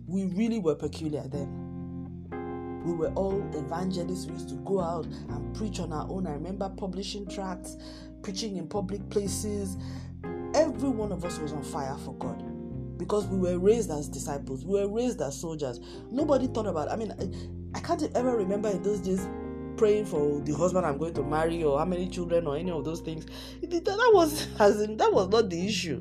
we 0.06 0.24
really 0.26 0.58
were 0.58 0.74
peculiar 0.74 1.28
then. 1.28 1.58
We 2.84 2.94
were 2.94 3.12
all 3.14 3.44
evangelists. 3.54 4.26
We 4.26 4.32
used 4.32 4.48
to 4.48 4.56
go 4.56 4.80
out 4.80 5.06
and 5.06 5.54
preach 5.54 5.78
on 5.78 5.92
our 5.92 6.08
own. 6.08 6.26
I 6.26 6.32
remember 6.32 6.68
publishing 6.70 7.28
tracts, 7.28 7.76
preaching 8.22 8.56
in 8.56 8.66
public 8.66 9.08
places. 9.10 9.76
Every 10.62 10.90
one 10.90 11.10
of 11.10 11.24
us 11.24 11.40
was 11.40 11.52
on 11.52 11.64
fire 11.64 11.96
for 12.04 12.14
God 12.14 12.40
because 12.96 13.26
we 13.26 13.36
were 13.36 13.58
raised 13.58 13.90
as 13.90 14.08
disciples, 14.08 14.64
we 14.64 14.78
were 14.80 14.86
raised 14.86 15.20
as 15.20 15.36
soldiers. 15.36 15.80
Nobody 16.08 16.46
thought 16.46 16.68
about. 16.68 16.88
I 16.88 16.94
mean, 16.94 17.12
I, 17.18 17.78
I 17.78 17.80
can't 17.80 18.08
ever 18.14 18.36
remember 18.36 18.68
in 18.68 18.80
those 18.80 19.00
days 19.00 19.26
praying 19.76 20.06
for 20.06 20.40
the 20.42 20.52
husband 20.52 20.86
I'm 20.86 20.98
going 20.98 21.14
to 21.14 21.24
marry 21.24 21.64
or 21.64 21.80
how 21.80 21.84
many 21.84 22.08
children 22.08 22.46
or 22.46 22.56
any 22.56 22.70
of 22.70 22.84
those 22.84 23.00
things. 23.00 23.26
That 23.60 24.10
was 24.14 24.46
as 24.60 24.80
in, 24.80 24.98
that 24.98 25.12
was 25.12 25.28
not 25.30 25.50
the 25.50 25.66
issue. 25.66 26.00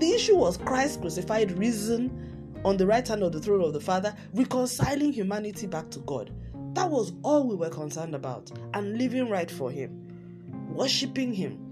The 0.00 0.10
issue 0.10 0.34
was 0.34 0.56
Christ 0.56 1.00
crucified, 1.00 1.56
risen 1.56 2.60
on 2.64 2.78
the 2.78 2.88
right 2.88 3.06
hand 3.06 3.22
of 3.22 3.30
the 3.30 3.40
throne 3.40 3.62
of 3.62 3.72
the 3.72 3.80
Father, 3.80 4.12
reconciling 4.34 5.12
humanity 5.12 5.68
back 5.68 5.88
to 5.90 6.00
God. 6.00 6.34
That 6.74 6.90
was 6.90 7.12
all 7.22 7.46
we 7.46 7.54
were 7.54 7.70
concerned 7.70 8.16
about, 8.16 8.50
and 8.74 8.98
living 8.98 9.28
right 9.28 9.48
for 9.48 9.70
Him, 9.70 10.68
worshiping 10.74 11.32
Him 11.32 11.69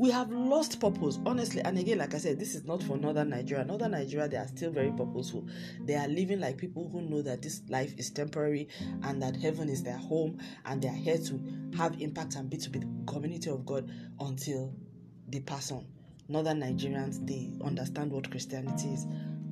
we 0.00 0.10
have 0.10 0.30
lost 0.30 0.80
purpose 0.80 1.18
honestly. 1.26 1.60
And 1.60 1.78
again 1.78 1.98
like 1.98 2.14
i 2.14 2.18
said 2.18 2.38
this 2.40 2.54
is 2.54 2.64
not 2.64 2.82
for 2.82 2.96
northern 2.96 3.28
nigeria. 3.28 3.66
Northern 3.66 3.90
nigeria 3.90 4.28
they 4.28 4.38
are 4.38 4.48
still 4.48 4.70
very 4.70 4.90
purposeful. 4.90 5.46
They 5.84 5.94
are 5.94 6.08
living 6.08 6.40
like 6.40 6.56
people 6.56 6.88
who 6.88 7.02
know 7.02 7.20
that 7.20 7.42
this 7.42 7.60
life 7.68 7.92
is 7.98 8.08
temporary 8.08 8.68
and 9.02 9.22
that 9.22 9.36
heaven 9.36 9.68
is 9.68 9.82
their 9.82 9.98
home 9.98 10.38
and 10.64 10.80
they 10.80 10.88
are 10.88 10.94
here 10.94 11.18
to 11.18 11.40
have 11.76 12.00
impact 12.00 12.36
and 12.36 12.48
be 12.48 12.56
to 12.56 12.70
be 12.70 12.78
the 12.78 12.88
community 13.06 13.50
of 13.50 13.66
god 13.66 13.92
until 14.20 14.72
they 15.28 15.40
pass 15.40 15.70
on. 15.70 15.84
Northern 16.28 16.60
nigerians 16.60 17.26
they 17.26 17.52
understand 17.62 18.10
what 18.10 18.30
christianity 18.30 18.88
is 18.94 19.04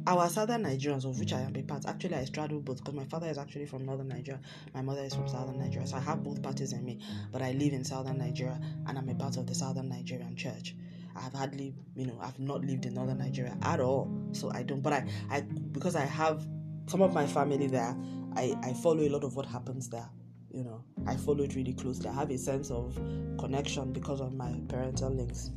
our 0.09 0.27
southern 0.31 0.65
Nigerians, 0.65 1.05
of 1.05 1.21
which 1.21 1.35
I 1.35 1.41
am 1.41 1.55
a 1.55 1.63
part, 1.63 1.85
actually 1.85 2.15
I 2.15 2.25
straddle 2.25 2.61
both 2.61 2.79
because 2.79 2.95
my 2.95 3.05
father 3.05 3.27
is 3.29 3.37
actually 3.37 3.67
from 3.67 3.85
northern 3.85 4.09
Nigeria, 4.09 4.41
my 4.75 4.81
mother 4.81 5.03
is 5.03 5.15
from 5.15 5.29
southern 5.29 5.59
Nigeria, 5.59 5.87
so 5.87 5.97
I 5.97 6.01
have 6.01 6.23
both 6.25 6.43
parties 6.43 6.73
in 6.73 6.83
me. 6.83 6.99
But 7.31 7.43
I 7.43 7.53
live 7.53 7.75
in 7.75 7.85
southern 7.85 8.17
Nigeria 8.17 8.59
and 8.87 8.97
I'm 8.97 9.07
a 9.11 9.15
part 9.15 9.37
of 9.37 9.47
the 9.47 9.55
southern 9.55 9.91
Nigerian 9.91 10.35
church. 10.35 10.75
I've 11.15 11.35
hardly, 11.35 11.75
you 11.95 12.07
know, 12.07 12.19
I've 12.23 12.39
not 12.39 12.65
lived 12.65 12.87
in 12.87 12.95
northern 12.95 13.19
Nigeria 13.19 13.55
at 13.63 13.81
all, 13.81 14.11
so 14.33 14.51
I 14.51 14.63
don't. 14.63 14.81
But 14.81 14.95
I, 14.95 15.07
I 15.31 15.41
because 15.73 15.95
I 15.95 16.07
have 16.07 16.47
some 16.87 17.03
of 17.03 17.13
my 17.13 17.27
family 17.27 17.67
there, 17.67 17.95
I 18.35 18.55
I 18.63 18.73
follow 18.73 19.03
a 19.03 19.11
lot 19.11 19.25
of 19.25 19.37
what 19.37 19.45
happens 19.45 19.91
there. 19.91 20.09
You 20.51 20.65
know, 20.65 20.85
I 21.07 21.17
follow 21.17 21.45
it 21.45 21.55
really 21.55 21.75
closely. 21.75 22.09
I 22.09 22.15
have 22.15 22.31
a 22.31 22.39
sense 22.39 22.71
of 22.71 22.99
connection 23.39 23.93
because 23.93 24.23
of 24.23 24.33
my 24.33 24.59
parental 24.69 25.11
links. 25.11 25.51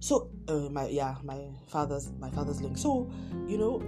So 0.00 0.30
uh, 0.48 0.68
my 0.70 0.88
yeah, 0.88 1.16
my 1.24 1.48
father's 1.66 2.10
my 2.18 2.30
father's 2.30 2.60
link. 2.60 2.78
So 2.78 3.10
you 3.46 3.58
know, 3.58 3.82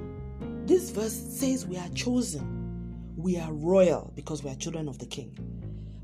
this 0.67 0.91
verse 0.91 1.13
says 1.13 1.67
we 1.67 1.77
are 1.77 1.89
chosen, 1.91 3.15
we 3.17 3.39
are 3.39 3.53
royal 3.53 4.13
because 4.15 4.43
we 4.43 4.51
are 4.51 4.57
children 4.57 4.89
of 4.89 4.99
the 4.99 5.07
King. 5.07 5.37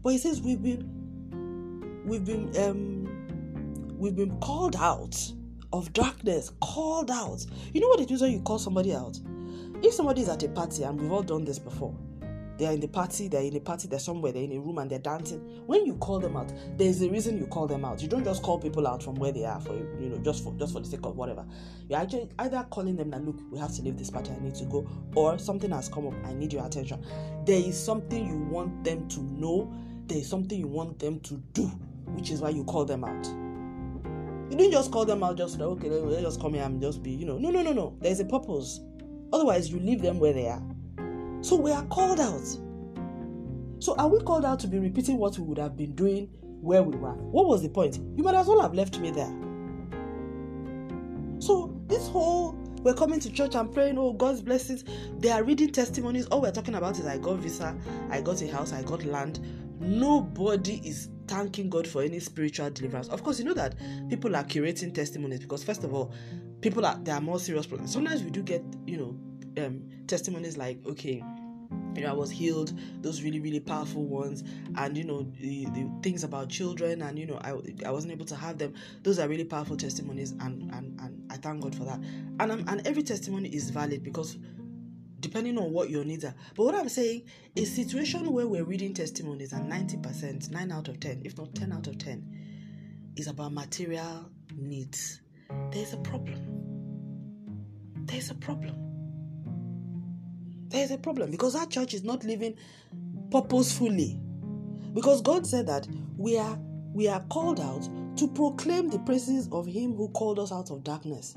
But 0.02 0.10
he 0.10 0.18
says 0.18 0.40
we've 0.40 0.62
been 0.62 2.02
we've 2.04 2.24
been 2.24 2.56
um 2.56 3.96
we've 3.98 4.16
been 4.16 4.38
called 4.40 4.76
out 4.76 5.16
of 5.72 5.92
darkness, 5.92 6.52
called 6.60 7.10
out. 7.10 7.44
You 7.72 7.80
know 7.80 7.88
what 7.88 8.00
it 8.00 8.10
is 8.10 8.22
when 8.22 8.32
you 8.32 8.40
call 8.40 8.58
somebody 8.58 8.94
out? 8.94 9.18
If 9.82 9.92
somebody 9.92 10.22
is 10.22 10.28
at 10.28 10.42
a 10.42 10.48
party, 10.48 10.84
and 10.84 11.00
we've 11.00 11.12
all 11.12 11.22
done 11.22 11.44
this 11.44 11.58
before, 11.58 11.94
they 12.58 12.66
are 12.66 12.72
in 12.72 12.80
the 12.80 12.88
party, 12.88 13.28
they're 13.28 13.42
in 13.42 13.54
a 13.56 13.60
party, 13.60 13.88
they're 13.88 13.98
somewhere, 13.98 14.32
they're 14.32 14.42
in 14.42 14.52
a 14.52 14.58
room 14.58 14.78
and 14.78 14.90
they're 14.90 14.98
dancing. 14.98 15.40
When 15.66 15.84
you 15.84 15.94
call 15.96 16.18
them 16.18 16.36
out, 16.36 16.52
there's 16.76 17.02
a 17.02 17.10
reason 17.10 17.38
you 17.38 17.46
call 17.46 17.66
them 17.66 17.84
out. 17.84 18.00
You 18.00 18.08
don't 18.08 18.24
just 18.24 18.42
call 18.42 18.58
people 18.58 18.86
out 18.86 19.02
from 19.02 19.16
where 19.16 19.32
they 19.32 19.44
are 19.44 19.60
for 19.60 19.74
you 19.74 20.08
know, 20.08 20.18
just 20.18 20.42
for 20.42 20.54
just 20.54 20.72
for 20.72 20.80
the 20.80 20.86
sake 20.86 21.04
of 21.04 21.16
whatever. 21.16 21.44
You're 21.88 22.00
actually 22.00 22.28
either 22.38 22.66
calling 22.70 22.96
them 22.96 23.10
that 23.10 23.24
look, 23.24 23.36
we 23.50 23.58
have 23.58 23.74
to 23.74 23.82
leave 23.82 23.98
this 23.98 24.10
party, 24.10 24.32
I 24.32 24.42
need 24.42 24.54
to 24.56 24.64
go, 24.64 24.88
or 25.14 25.38
something 25.38 25.70
has 25.70 25.88
come 25.88 26.06
up, 26.06 26.14
I 26.24 26.32
need 26.32 26.52
your 26.52 26.66
attention. 26.66 27.04
There 27.44 27.60
is 27.60 27.78
something 27.78 28.26
you 28.26 28.38
want 28.38 28.84
them 28.84 29.08
to 29.08 29.20
know, 29.20 29.72
there 30.06 30.18
is 30.18 30.28
something 30.28 30.58
you 30.58 30.68
want 30.68 30.98
them 30.98 31.20
to 31.20 31.42
do, 31.52 31.66
which 32.06 32.30
is 32.30 32.40
why 32.40 32.50
you 32.50 32.64
call 32.64 32.84
them 32.84 33.04
out. 33.04 33.26
You 34.50 34.56
didn't 34.56 34.72
just 34.72 34.92
call 34.92 35.04
them 35.04 35.24
out 35.24 35.36
just 35.36 35.60
okay, 35.60 35.90
let's 35.90 36.22
just 36.22 36.40
come 36.40 36.54
here 36.54 36.62
and 36.62 36.80
just 36.80 37.02
be, 37.02 37.10
you 37.10 37.26
know. 37.26 37.36
No, 37.36 37.50
no, 37.50 37.62
no, 37.62 37.72
no. 37.72 37.96
There's 38.00 38.20
a 38.20 38.24
purpose. 38.24 38.80
Otherwise, 39.32 39.72
you 39.72 39.80
leave 39.80 40.00
them 40.02 40.20
where 40.20 40.32
they 40.32 40.46
are. 40.46 40.62
So 41.46 41.54
we 41.54 41.70
are 41.70 41.84
called 41.84 42.18
out. 42.18 42.44
So 43.78 43.94
are 43.98 44.08
we 44.08 44.18
called 44.18 44.44
out 44.44 44.58
to 44.58 44.66
be 44.66 44.80
repeating 44.80 45.16
what 45.16 45.38
we 45.38 45.44
would 45.44 45.58
have 45.58 45.76
been 45.76 45.94
doing 45.94 46.28
where 46.42 46.82
we 46.82 46.96
were? 46.96 47.12
What 47.12 47.46
was 47.46 47.62
the 47.62 47.68
point? 47.68 48.00
You 48.16 48.24
might 48.24 48.34
as 48.34 48.48
well 48.48 48.60
have 48.60 48.74
left 48.74 48.98
me 48.98 49.12
there. 49.12 49.32
So 51.38 51.80
this 51.86 52.08
whole 52.08 52.54
we're 52.82 52.94
coming 52.94 53.20
to 53.20 53.30
church 53.30 53.54
and 53.54 53.72
praying, 53.72 53.96
oh 53.96 54.12
God's 54.14 54.42
blessings. 54.42 54.82
They 55.20 55.30
are 55.30 55.44
reading 55.44 55.70
testimonies. 55.70 56.26
All 56.26 56.42
we're 56.42 56.50
talking 56.50 56.74
about 56.74 56.98
is 56.98 57.06
I 57.06 57.18
got 57.18 57.38
visa, 57.38 57.78
I 58.10 58.22
got 58.22 58.42
a 58.42 58.48
house, 58.48 58.72
I 58.72 58.82
got 58.82 59.04
land. 59.04 59.38
Nobody 59.78 60.82
is 60.84 61.10
thanking 61.28 61.70
God 61.70 61.86
for 61.86 62.02
any 62.02 62.18
spiritual 62.18 62.70
deliverance. 62.70 63.06
Of 63.06 63.22
course, 63.22 63.38
you 63.38 63.44
know 63.44 63.54
that 63.54 63.76
people 64.08 64.34
are 64.34 64.42
curating 64.42 64.92
testimonies 64.92 65.38
because 65.38 65.62
first 65.62 65.84
of 65.84 65.94
all, 65.94 66.12
people 66.60 66.84
are 66.84 66.98
there 67.04 67.14
are 67.14 67.20
more 67.20 67.38
serious 67.38 67.66
problems. 67.66 67.92
Sometimes 67.92 68.24
we 68.24 68.30
do 68.30 68.42
get, 68.42 68.64
you 68.84 68.96
know, 68.96 69.16
um, 69.58 69.82
testimonies 70.06 70.56
like, 70.56 70.78
okay, 70.86 71.22
you 71.94 72.02
know, 72.02 72.10
I 72.10 72.12
was 72.12 72.30
healed, 72.30 72.72
those 73.00 73.22
really, 73.22 73.40
really 73.40 73.60
powerful 73.60 74.04
ones, 74.04 74.44
and 74.76 74.96
you 74.96 75.04
know, 75.04 75.22
the, 75.40 75.64
the 75.66 75.90
things 76.02 76.24
about 76.24 76.48
children, 76.48 77.02
and 77.02 77.18
you 77.18 77.26
know, 77.26 77.38
I, 77.42 77.54
I 77.86 77.90
wasn't 77.90 78.12
able 78.12 78.26
to 78.26 78.36
have 78.36 78.58
them. 78.58 78.74
Those 79.02 79.18
are 79.18 79.28
really 79.28 79.44
powerful 79.44 79.76
testimonies, 79.76 80.32
and 80.32 80.70
and, 80.72 81.00
and 81.00 81.32
I 81.32 81.36
thank 81.36 81.62
God 81.62 81.74
for 81.74 81.84
that. 81.84 82.00
And 82.40 82.52
um, 82.52 82.64
and 82.68 82.86
every 82.86 83.02
testimony 83.02 83.48
is 83.48 83.70
valid 83.70 84.02
because 84.02 84.38
depending 85.20 85.58
on 85.58 85.72
what 85.72 85.90
your 85.90 86.04
needs 86.04 86.24
are. 86.24 86.34
But 86.54 86.64
what 86.64 86.74
I'm 86.74 86.88
saying, 86.88 87.22
is 87.54 87.74
situation 87.74 88.32
where 88.32 88.46
we're 88.46 88.64
reading 88.64 88.94
testimonies 88.94 89.52
and 89.52 89.70
90%, 89.70 90.50
9 90.50 90.72
out 90.72 90.88
of 90.88 91.00
10, 91.00 91.22
if 91.24 91.36
not 91.38 91.54
10 91.54 91.72
out 91.72 91.86
of 91.86 91.98
10, 91.98 93.12
is 93.16 93.26
about 93.26 93.52
material 93.52 94.30
needs, 94.54 95.22
there's 95.72 95.94
a 95.94 95.98
problem. 95.98 96.38
There's 98.04 98.30
a 98.30 98.34
problem. 98.34 98.85
There's 100.68 100.90
a 100.90 100.98
problem 100.98 101.30
because 101.30 101.54
our 101.54 101.66
church 101.66 101.94
is 101.94 102.02
not 102.04 102.24
living 102.24 102.56
purposefully. 103.30 104.18
Because 104.92 105.20
God 105.22 105.46
said 105.46 105.66
that 105.66 105.86
we 106.16 106.38
are 106.38 106.58
we 106.92 107.08
are 107.08 107.20
called 107.28 107.60
out 107.60 107.88
to 108.16 108.26
proclaim 108.28 108.88
the 108.88 108.98
praises 109.00 109.48
of 109.52 109.66
him 109.66 109.94
who 109.94 110.08
called 110.08 110.38
us 110.38 110.50
out 110.50 110.70
of 110.70 110.82
darkness. 110.82 111.34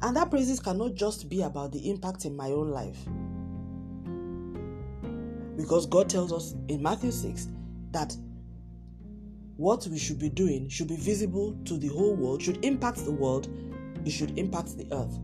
And 0.00 0.16
that 0.16 0.30
praises 0.30 0.58
cannot 0.58 0.94
just 0.94 1.28
be 1.28 1.42
about 1.42 1.72
the 1.72 1.90
impact 1.90 2.24
in 2.24 2.34
my 2.34 2.46
own 2.46 2.70
life. 2.70 2.98
Because 5.56 5.86
God 5.86 6.08
tells 6.08 6.32
us 6.32 6.54
in 6.68 6.82
Matthew 6.82 7.12
6 7.12 7.48
that 7.92 8.16
what 9.58 9.86
we 9.86 9.98
should 9.98 10.18
be 10.18 10.28
doing 10.28 10.68
should 10.68 10.88
be 10.88 10.96
visible 10.96 11.56
to 11.66 11.76
the 11.76 11.88
whole 11.88 12.16
world, 12.16 12.42
should 12.42 12.64
impact 12.64 13.04
the 13.04 13.12
world, 13.12 13.48
it 14.04 14.10
should 14.10 14.38
impact 14.38 14.76
the 14.76 14.86
earth. 14.92 15.18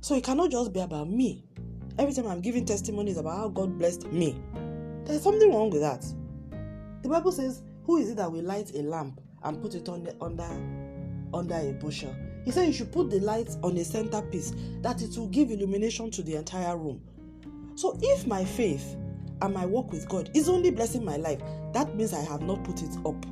So 0.00 0.14
it 0.14 0.24
cannot 0.24 0.50
just 0.50 0.72
be 0.72 0.80
about 0.80 1.08
me. 1.08 1.44
Every 1.98 2.14
time 2.14 2.26
I'm 2.26 2.40
giving 2.40 2.64
testimonies 2.64 3.16
about 3.16 3.36
how 3.36 3.48
God 3.48 3.78
blessed 3.78 4.12
me, 4.12 4.40
there's 5.04 5.22
something 5.22 5.52
wrong 5.52 5.70
with 5.70 5.80
that. 5.80 6.04
The 7.02 7.08
Bible 7.08 7.32
says, 7.32 7.62
Who 7.84 7.96
is 7.98 8.10
it 8.10 8.16
that 8.16 8.30
will 8.30 8.44
light 8.44 8.74
a 8.74 8.82
lamp 8.82 9.20
and 9.42 9.60
put 9.62 9.74
it 9.74 9.88
under 9.88 10.12
under 10.20 10.48
under 11.32 11.54
a 11.54 11.72
bushel? 11.72 12.14
He 12.44 12.50
said 12.50 12.66
you 12.66 12.72
should 12.72 12.92
put 12.92 13.10
the 13.10 13.20
light 13.20 13.50
on 13.62 13.76
a 13.76 13.84
centerpiece 13.84 14.52
that 14.82 15.02
it 15.02 15.16
will 15.16 15.28
give 15.28 15.50
illumination 15.50 16.10
to 16.12 16.22
the 16.22 16.36
entire 16.36 16.76
room. 16.76 17.00
So 17.74 17.98
if 18.00 18.26
my 18.26 18.44
faith 18.44 18.96
and 19.42 19.52
my 19.52 19.66
work 19.66 19.90
with 19.92 20.08
God 20.08 20.30
is 20.34 20.48
only 20.48 20.70
blessing 20.70 21.04
my 21.04 21.16
life, 21.16 21.40
that 21.72 21.94
means 21.94 22.12
I 22.12 22.22
have 22.22 22.42
not 22.42 22.62
put 22.64 22.82
it 22.82 22.96
up 23.04 23.26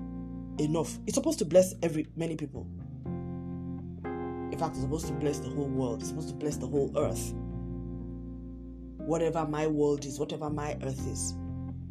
enough. 0.59 0.99
It's 1.07 1.15
supposed 1.15 1.39
to 1.41 1.45
bless 1.45 1.75
every 1.83 2.07
many 2.17 2.37
people. 2.37 2.67
In 4.55 4.61
fact, 4.61 4.75
it's 4.77 4.83
supposed 4.83 5.09
to 5.09 5.13
bless 5.15 5.41
the 5.41 5.49
whole 5.51 5.67
world. 5.67 5.99
It's 5.99 6.11
supposed 6.11 6.29
to 6.29 6.35
bless 6.37 6.57
the 6.57 6.69
whole 6.69 6.93
earth. 6.97 7.35
Whatever 8.99 9.45
my 9.49 9.67
world 9.67 10.05
is, 10.05 10.21
whatever 10.21 10.49
my 10.49 10.79
earth 10.85 11.05
is. 11.09 11.33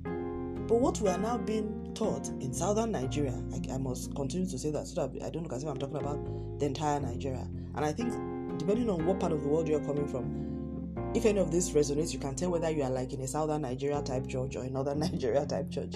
But 0.06 0.80
what 0.80 1.02
we 1.02 1.10
are 1.10 1.18
now 1.18 1.38
being 1.40 1.92
taught 1.94 2.30
in 2.40 2.54
southern 2.54 2.94
Nigeria, 2.94 3.38
I, 3.52 3.74
I, 3.74 3.78
must 3.78 4.16
continue 4.16 4.48
to 4.50 4.58
say 4.58 4.72
that 4.72 4.88
so 4.88 5.06
that 5.06 5.22
I 5.26 5.30
don't 5.30 5.44
look 5.44 5.52
as 5.52 5.64
if 5.64 5.70
I'm 5.70 5.76
talking 5.78 5.98
about 5.98 6.60
the 6.62 6.66
entire 6.66 7.02
Nigeria. 7.02 7.46
And 7.76 7.84
I 7.84 7.92
think, 7.92 8.14
depending 8.58 8.90
on 8.90 9.06
what 9.06 9.20
part 9.20 9.34
of 9.34 9.42
the 9.42 9.50
world 9.50 9.68
you're 9.68 9.84
coming 9.84 10.08
from, 10.08 11.12
if 11.14 11.26
any 11.26 11.42
of 11.42 11.52
this 11.52 11.72
resonates, 11.72 12.14
you 12.14 12.20
can 12.20 12.34
tell 12.34 12.50
whether 12.52 12.70
you 12.70 12.84
are 12.84 12.90
like 12.90 13.12
in 13.12 13.20
a 13.20 13.28
southern 13.28 13.64
Nigeria 13.64 14.02
type 14.02 14.26
church 14.26 14.56
or 14.56 14.64
a 14.64 14.70
northern 14.70 15.00
Nigeria 15.02 15.46
type 15.46 15.70
church. 15.70 15.96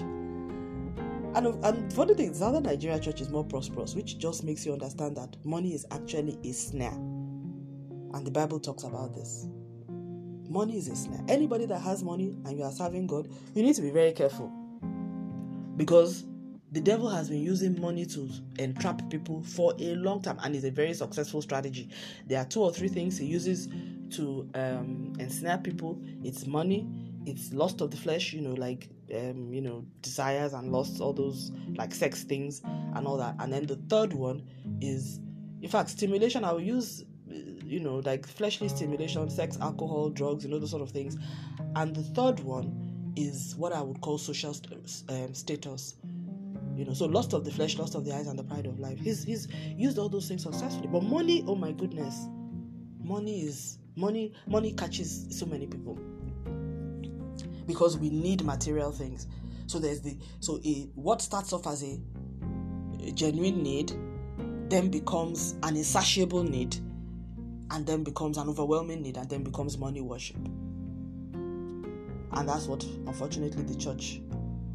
And, 1.38 1.64
and 1.64 1.94
funny 1.94 2.16
thing, 2.16 2.34
southern 2.34 2.64
Nigeria 2.64 3.00
church 3.00 3.22
is 3.22 3.30
more 3.30 3.44
prosperous, 3.44 3.94
which 3.94 4.18
just 4.18 4.44
makes 4.44 4.66
you 4.66 4.74
understand 4.74 5.16
that 5.18 5.38
money 5.46 5.76
is 5.76 5.86
actually 5.92 6.40
a 6.44 6.52
snare. 6.52 6.90
And 6.90 8.26
the 8.26 8.32
Bible 8.32 8.60
talks 8.60 8.84
about 8.84 9.14
this. 9.14 9.46
Money 10.50 10.78
is 10.78 10.88
a 10.88 10.96
snare. 10.96 11.24
Anybody 11.28 11.68
that 11.68 11.78
has 11.82 12.02
money 12.04 12.36
and 12.46 12.58
you 12.58 12.64
are 12.64 12.72
serving 12.72 13.06
God, 13.06 13.28
you 13.54 13.62
need 13.62 13.76
to 13.76 13.84
be 13.84 13.92
very 13.92 14.14
careful. 14.14 14.52
Because 15.76 16.26
the 16.72 16.82
devil 16.82 17.08
has 17.08 17.30
been 17.30 17.44
using 17.44 17.80
money 17.80 18.08
to 18.08 18.28
entrap 18.58 19.08
people 19.12 19.44
for 19.44 19.76
a 19.78 19.94
long 19.94 20.24
time 20.24 20.40
and 20.42 20.56
it's 20.56 20.66
a 20.66 20.72
very 20.72 20.96
successful 20.96 21.44
strategy. 21.44 21.88
There 22.26 22.40
are 22.40 22.46
two 22.46 22.62
or 22.62 22.74
three 22.74 22.88
things 22.88 23.16
he 23.16 23.28
uses 23.28 23.68
to 24.16 24.50
um, 24.56 25.14
ensnare 25.20 25.60
people 25.60 26.02
it's 26.24 26.48
money, 26.48 26.88
it's 27.28 27.54
lust 27.54 27.82
of 27.82 27.92
the 27.92 27.98
flesh, 27.98 28.34
you 28.34 28.42
know, 28.42 28.54
like 28.54 28.90
um, 29.14 29.54
you 29.54 29.62
know, 29.62 29.86
desires 30.02 30.54
and 30.54 30.72
lusts, 30.72 31.00
all 31.00 31.14
those 31.14 31.52
like 31.76 31.94
sex 31.94 32.24
things 32.24 32.62
and 32.64 33.06
all 33.06 33.18
that. 33.18 33.36
And 33.40 33.52
then 33.52 33.66
the 33.66 33.76
third 33.76 34.14
one 34.14 34.48
is, 34.82 35.20
in 35.62 35.70
fact, 35.70 35.90
stimulation. 35.90 36.44
I 36.44 36.54
will 36.54 36.62
use 36.62 37.04
you 37.30 37.82
know, 37.82 37.98
like 38.06 38.26
fleshly 38.26 38.70
stimulation, 38.70 39.30
sex, 39.30 39.58
alcohol, 39.60 40.10
drugs, 40.10 40.46
you 40.46 40.50
know, 40.50 40.58
those 40.58 40.72
sort 40.72 40.82
of 40.82 40.92
things. 40.92 41.18
And 41.76 41.94
the 41.94 42.04
third 42.04 42.40
one 42.40 43.14
is 43.18 43.56
what 43.58 43.74
I 43.74 43.82
would 43.82 44.00
call 44.00 44.18
social 44.18 44.54
st- 44.54 45.02
um, 45.10 45.34
status. 45.34 45.96
You 46.76 46.86
know, 46.86 46.94
so 46.94 47.06
lust 47.06 47.34
of 47.34 47.44
the 47.44 47.52
flesh, 47.52 47.78
lust 47.78 47.96
of 47.96 48.06
the 48.06 48.16
eyes, 48.16 48.28
and 48.28 48.40
the 48.40 48.44
pride 48.44 48.68
of 48.68 48.80
life. 48.80 49.00
He's 49.00 49.24
he's 49.24 49.48
used 49.76 49.98
all 49.98 50.10
those 50.10 50.28
things 50.28 50.44
successfully. 50.44 50.88
But 50.88 51.04
money, 51.04 51.44
oh 51.48 51.56
my 51.56 51.72
goodness, 51.72 52.28
money 53.04 53.42
is 53.42 53.80
money. 53.96 54.34
Money 54.48 54.72
catches 54.74 55.28
so 55.32 55.46
many 55.46 55.66
people 55.66 56.00
because 57.68 57.98
we 57.98 58.10
need 58.10 58.44
material 58.44 58.92
things. 58.92 59.28
So 59.68 59.78
there's 59.80 60.02
the 60.02 60.18
so 60.40 60.60
a 60.66 60.90
what 60.96 61.22
starts 61.22 61.54
off 61.54 61.68
as 61.68 61.84
a, 61.84 62.00
a 63.06 63.12
genuine 63.12 63.62
need 63.62 63.92
then 64.70 64.90
becomes 64.90 65.56
an 65.64 65.76
insatiable 65.78 66.44
need 66.44 66.76
and 67.72 67.86
then 67.86 68.04
becomes 68.04 68.38
an 68.38 68.50
overwhelming 68.50 69.02
need 69.02 69.18
and 69.18 69.30
then 69.30 69.44
becomes 69.44 69.78
money 69.78 70.02
worship. 70.02 70.38
And 72.34 72.48
that's 72.48 72.68
what, 72.68 72.84
unfortunately, 72.84 73.64
the 73.64 73.76
church 73.76 74.22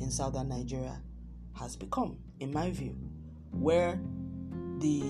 in 0.01 0.11
southern 0.11 0.49
Nigeria 0.49 1.01
has 1.55 1.77
become, 1.77 2.17
in 2.41 2.53
my 2.53 2.71
view, 2.71 2.97
where 3.51 4.01
the 4.79 5.03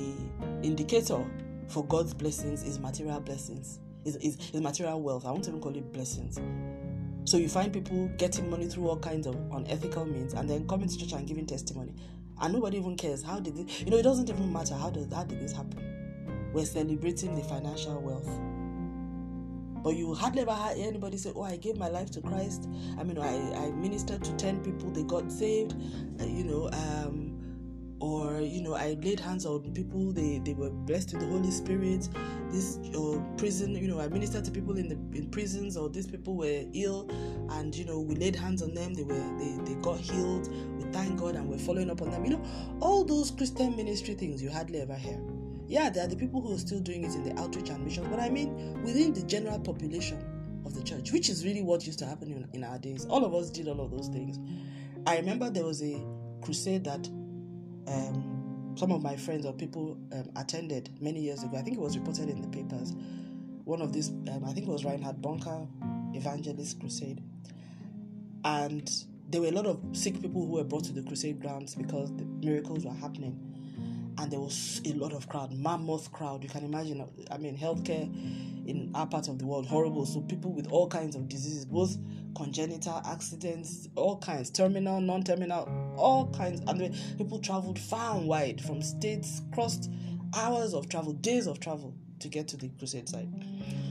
indicator 0.63 1.25
for 1.69 1.85
God's 1.87 2.13
blessings 2.13 2.63
is 2.63 2.79
material 2.79 3.21
blessings, 3.21 3.79
is, 4.05 4.17
is, 4.17 4.37
is 4.53 4.61
material 4.61 5.01
wealth. 5.01 5.25
I 5.25 5.31
won't 5.31 5.47
even 5.49 5.61
call 5.61 5.75
it 5.77 5.93
blessings. 5.93 6.39
So 7.25 7.37
you 7.37 7.49
find 7.49 7.73
people 7.73 8.09
getting 8.19 8.51
money 8.51 8.67
through 8.67 8.89
all 8.89 8.99
kinds 8.99 9.27
of 9.27 9.37
unethical 9.53 10.05
means 10.05 10.35
and 10.35 10.49
then 10.49 10.67
coming 10.67 10.89
to 10.89 10.99
church 10.99 11.13
and 11.13 11.27
giving 11.27 11.47
testimony. 11.47 11.95
And 12.41 12.53
nobody 12.53 12.79
even 12.79 12.97
cares. 12.97 13.23
How 13.23 13.39
did 13.39 13.57
it, 13.59 13.81
you 13.85 13.91
know, 13.91 13.99
it 13.99 14.03
doesn't 14.03 14.29
even 14.29 14.53
matter 14.53 14.75
how 14.75 14.91
does, 14.91 15.13
how 15.13 15.25
did 15.25 15.41
this 15.41 15.53
happen 15.53 15.93
we're 16.53 16.67
celebrating 16.67 17.35
the 17.35 17.43
financial 17.43 18.01
wealth. 18.01 18.29
But 19.83 19.97
you 19.97 20.15
hardly 20.15 20.43
ever 20.43 20.53
heard 20.53 20.79
anybody 20.79 21.17
say, 21.17 21.33
Oh, 21.35 21.43
I 21.43 21.57
gave 21.57 21.77
my 21.77 21.89
life 21.89 22.11
to 22.13 22.21
Christ. 22.21 22.69
I 22.99 23.03
mean, 23.03 23.19
I, 23.19 23.67
I 23.67 23.71
ministered 23.73 24.23
to 24.23 24.33
10 24.37 24.63
people, 24.63 24.91
they 24.91 25.03
got 25.03 25.33
saved. 25.33 25.75
Uh, 26.21 26.25
you 26.25 26.45
know, 26.45 26.69
um, 26.73 27.32
or 28.03 28.41
you 28.41 28.61
know 28.61 28.75
i 28.75 28.99
laid 29.01 29.21
hands 29.21 29.47
on 29.47 29.73
people 29.73 30.13
they 30.13 30.41
they 30.45 30.55
were 30.55 30.71
blessed 30.71 31.13
with 31.13 31.23
the 31.23 31.29
holy 31.29 31.51
spirit. 31.51 32.09
This 32.51 32.79
uh, 32.95 33.19
prison 33.39 33.75
you 33.77 33.87
know 33.87 34.01
i 34.01 34.09
ministered 34.09 34.45
to 34.45 34.51
people 34.51 34.77
in 34.77 34.89
the 34.89 35.19
in 35.19 35.31
prisons 35.31 35.77
or 35.77 35.89
these 35.89 36.09
people 36.09 36.37
were 36.37 36.65
ill 36.75 37.09
and 37.51 37.75
you 37.75 37.85
know 37.85 38.01
we 38.01 38.17
laid 38.17 38.35
hands 38.35 38.61
on 38.61 38.75
them 38.75 38.93
they 38.93 39.05
were 39.05 39.15
they, 39.39 39.57
they 39.65 39.81
got 39.81 40.01
healed. 40.01 40.53
We 40.77 40.83
thank 40.91 41.19
god 41.21 41.37
and 41.37 41.49
we're 41.49 41.59
following 41.59 41.91
up 41.91 42.03
on 42.03 42.11
them. 42.11 42.25
You 42.25 42.33
know 42.33 42.45
all 42.81 43.05
those 43.05 43.31
christian 43.31 43.77
ministry 43.77 44.15
things 44.15 44.43
you 44.43 44.51
hardly 44.51 44.81
ever 44.81 44.97
hear. 44.97 45.21
Yeah 45.69 45.89
there 45.89 46.05
are 46.05 46.09
the 46.09 46.17
people 46.17 46.43
who 46.43 46.55
are 46.55 46.59
still 46.59 46.81
doing 46.81 47.05
it 47.05 47.15
in 47.15 47.23
the 47.23 47.41
outreach 47.41 47.71
and 47.71 47.85
missions 47.85 48.09
but 48.11 48.19
i 48.19 48.29
mean 48.29 48.83
within 48.83 49.15
the 49.15 49.23
general 49.23 49.61
population 49.61 50.19
of 50.67 50.75
the 50.75 50.83
church 50.83 51.13
which 51.13 51.31
is 51.31 51.45
really 51.45 51.63
what 51.63 51.87
used 51.87 52.01
to 52.01 52.07
happen 52.07 52.33
in, 52.33 52.49
in 52.53 52.65
our 52.65 52.79
days. 52.79 53.07
All 53.07 53.25
of 53.25 53.33
us 53.33 53.49
did 53.49 53.69
all 53.69 53.81
of 53.81 53.93
those 53.93 54.09
things. 54.09 54.39
I 55.07 55.17
remember 55.17 55.51
there 55.51 55.65
was 55.65 55.83
a 55.83 56.05
crusade 56.43 56.85
that 56.85 57.09
um, 57.87 58.75
some 58.77 58.91
of 58.93 59.03
my 59.03 59.17
friends 59.17 59.47
or 59.47 59.53
people 59.53 59.99
um, 60.13 60.31
attended 60.37 60.91
many 61.01 61.21
years 61.21 61.43
ago. 61.43 61.57
I 61.57 61.63
think 61.63 61.77
it 61.77 61.81
was 61.81 61.97
reported 61.97 62.29
in 62.29 62.41
the 62.41 62.49
papers. 62.49 62.95
One 63.65 63.81
of 63.81 63.93
these, 63.93 64.09
um, 64.09 64.43
I 64.47 64.53
think 64.53 64.67
it 64.67 64.71
was 64.71 64.85
Reinhard 64.85 65.21
Bonnke 65.21 65.69
Evangelist 66.15 66.81
Crusade. 66.81 67.23
And 68.45 68.91
there 69.29 69.41
were 69.41 69.49
a 69.49 69.53
lot 69.53 69.67
of 69.67 69.81
sick 69.93 70.21
people 70.21 70.47
who 70.47 70.53
were 70.53 70.65
brought 70.65 70.85
to 70.85 70.93
the 70.93 71.03
crusade 71.03 71.41
grounds 71.41 71.75
because 71.75 72.15
the 72.17 72.25
miracles 72.25 72.85
were 72.85 72.93
happening. 72.93 73.39
And 74.19 74.31
there 74.31 74.41
was 74.41 74.81
a 74.85 74.93
lot 74.93 75.13
of 75.13 75.29
crowd, 75.29 75.53
mammoth 75.53 76.13
crowd. 76.13 76.43
You 76.43 76.51
can 76.51 76.65
imagine, 76.65 77.07
I 77.31 77.39
mean, 77.39 77.57
healthcare 77.57 78.05
in 78.67 78.91
our 78.95 79.07
part 79.07 79.29
of 79.29 79.39
the 79.39 79.47
world, 79.47 79.67
horrible. 79.67 80.07
So 80.07 80.21
people 80.21 80.53
with 80.53 80.71
all 80.71 80.89
kinds 80.89 81.17
of 81.17 81.29
diseases, 81.29 81.65
both 81.65 81.97
congenital 82.35 83.01
accidents, 83.07 83.89
all 83.95 84.19
kinds, 84.19 84.51
terminal, 84.51 85.01
non-terminal, 85.01 85.69
all 85.97 86.27
kinds. 86.33 86.61
And 86.67 86.95
people 87.19 87.39
traveled 87.39 87.79
far 87.79 88.17
and 88.17 88.27
wide 88.27 88.61
from 88.61 88.83
states, 88.83 89.43
crossed 89.53 89.91
hours 90.37 90.75
of 90.75 90.89
travel, 90.89 91.13
days 91.13 91.47
of 91.47 91.61
travel 91.61 91.95
to 92.21 92.29
get 92.29 92.49
to 92.49 92.57
the 92.57 92.69
crusade 92.79 93.09
site. 93.09 93.29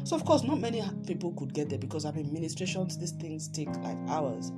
So 0.03 0.15
of 0.15 0.25
course, 0.25 0.43
not 0.43 0.59
many 0.59 0.83
people 1.05 1.33
could 1.33 1.53
get 1.53 1.69
there 1.69 1.79
because 1.79 2.05
I 2.05 2.11
mean, 2.11 2.31
ministrations, 2.33 2.97
these 2.97 3.11
things 3.11 3.47
take 3.47 3.69
like 3.77 3.97
hours. 4.07 4.51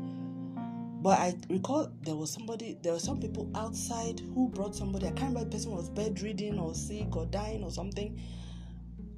But 1.01 1.19
I 1.19 1.35
recall 1.49 1.91
there 2.01 2.15
was 2.15 2.31
somebody, 2.31 2.77
there 2.81 2.93
were 2.93 2.99
some 2.99 3.19
people 3.19 3.51
outside 3.55 4.21
who 4.33 4.47
brought 4.47 4.73
somebody. 4.73 5.07
I 5.07 5.11
can't 5.11 5.33
remember 5.33 5.49
the 5.49 5.57
person 5.57 5.75
was 5.75 5.89
bedridden 5.89 6.59
or 6.59 6.73
sick 6.73 7.13
or 7.17 7.25
dying 7.25 7.63
or 7.63 7.71
something 7.71 8.21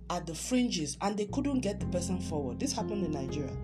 at 0.10 0.26
the 0.26 0.34
fringes, 0.34 0.98
and 1.02 1.18
they 1.18 1.26
couldn't 1.26 1.60
get 1.60 1.80
the 1.80 1.86
person 1.88 2.20
forward. 2.20 2.60
This 2.60 2.74
happened 2.74 3.06
in 3.06 3.12
Nigeria 3.12 3.56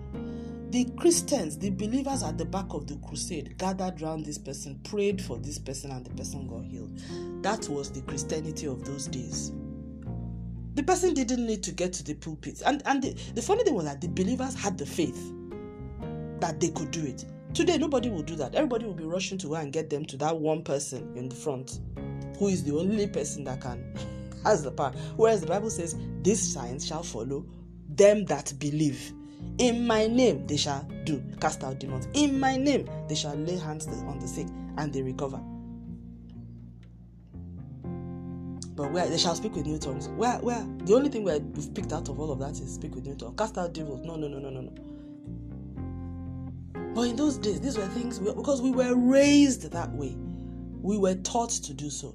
the 0.72 0.86
Christians, 0.96 1.58
the 1.58 1.68
believers 1.68 2.22
at 2.22 2.38
the 2.38 2.46
back 2.46 2.64
of 2.70 2.86
the 2.86 2.96
crusade, 3.06 3.58
gathered 3.58 4.00
around 4.00 4.24
this 4.24 4.38
person, 4.38 4.80
prayed 4.84 5.20
for 5.20 5.36
this 5.36 5.58
person, 5.58 5.90
and 5.90 6.02
the 6.02 6.10
person 6.14 6.46
got 6.46 6.64
healed. 6.64 6.98
That 7.42 7.68
was 7.68 7.92
the 7.92 8.00
Christianity 8.00 8.66
of 8.66 8.82
those 8.82 9.06
days. 9.06 9.52
The 10.74 10.82
person 10.82 11.12
didn't 11.12 11.46
need 11.46 11.62
to 11.64 11.72
get 11.72 11.92
to 11.92 12.02
the 12.02 12.14
pulpit. 12.14 12.62
And, 12.64 12.82
and 12.86 13.02
the, 13.02 13.12
the 13.34 13.42
funny 13.42 13.64
thing 13.64 13.74
was 13.74 13.84
that 13.84 14.00
the 14.00 14.08
believers 14.08 14.54
had 14.54 14.78
the 14.78 14.86
faith 14.86 15.34
that 16.40 16.58
they 16.58 16.70
could 16.70 16.90
do 16.90 17.04
it. 17.04 17.26
Today, 17.52 17.76
nobody 17.76 18.08
will 18.08 18.22
do 18.22 18.34
that. 18.36 18.54
Everybody 18.54 18.86
will 18.86 18.94
be 18.94 19.04
rushing 19.04 19.36
to 19.38 19.48
go 19.48 19.56
and 19.56 19.74
get 19.74 19.90
them 19.90 20.06
to 20.06 20.16
that 20.16 20.34
one 20.34 20.62
person 20.62 21.12
in 21.18 21.28
the 21.28 21.36
front 21.36 21.80
who 22.38 22.48
is 22.48 22.64
the 22.64 22.74
only 22.74 23.06
person 23.08 23.44
that 23.44 23.60
can, 23.60 23.84
has 24.42 24.62
the 24.62 24.70
power. 24.70 24.92
Whereas 25.16 25.42
the 25.42 25.48
Bible 25.48 25.68
says, 25.68 25.98
These 26.22 26.54
signs 26.54 26.86
shall 26.86 27.02
follow 27.02 27.44
them 27.90 28.24
that 28.24 28.54
believe. 28.58 29.12
In 29.58 29.86
my 29.86 30.06
name 30.06 30.46
they 30.46 30.56
shall 30.56 30.82
do 31.04 31.22
cast 31.40 31.62
out 31.64 31.78
demons. 31.78 32.08
In 32.14 32.38
my 32.38 32.56
name 32.56 32.88
they 33.08 33.14
shall 33.14 33.34
lay 33.34 33.56
hands 33.56 33.86
on 33.86 34.18
the 34.18 34.28
sick 34.28 34.46
and 34.78 34.92
they 34.92 35.02
recover. 35.02 35.40
But 38.74 38.90
where 38.90 39.06
they 39.06 39.18
shall 39.18 39.34
speak 39.34 39.54
with 39.54 39.66
new 39.66 39.78
tongues. 39.78 40.08
Where 40.08 40.38
where 40.38 40.66
the 40.84 40.94
only 40.94 41.10
thing 41.10 41.24
we've 41.24 41.74
picked 41.74 41.92
out 41.92 42.08
of 42.08 42.18
all 42.18 42.32
of 42.32 42.38
that 42.38 42.52
is 42.52 42.72
speak 42.74 42.94
with 42.94 43.06
new 43.06 43.14
tongues. 43.14 43.34
Cast 43.38 43.58
out 43.58 43.74
devils. 43.74 44.00
No, 44.04 44.16
no, 44.16 44.28
no, 44.28 44.38
no, 44.38 44.50
no, 44.50 44.62
no. 44.62 44.72
But 46.94 47.02
in 47.02 47.16
those 47.16 47.38
days, 47.38 47.60
these 47.60 47.78
were 47.78 47.86
things 47.88 48.20
we, 48.20 48.32
because 48.34 48.60
we 48.60 48.70
were 48.70 48.94
raised 48.94 49.70
that 49.70 49.90
way. 49.92 50.16
We 50.80 50.98
were 50.98 51.14
taught 51.16 51.50
to 51.50 51.74
do 51.74 51.90
so. 51.90 52.14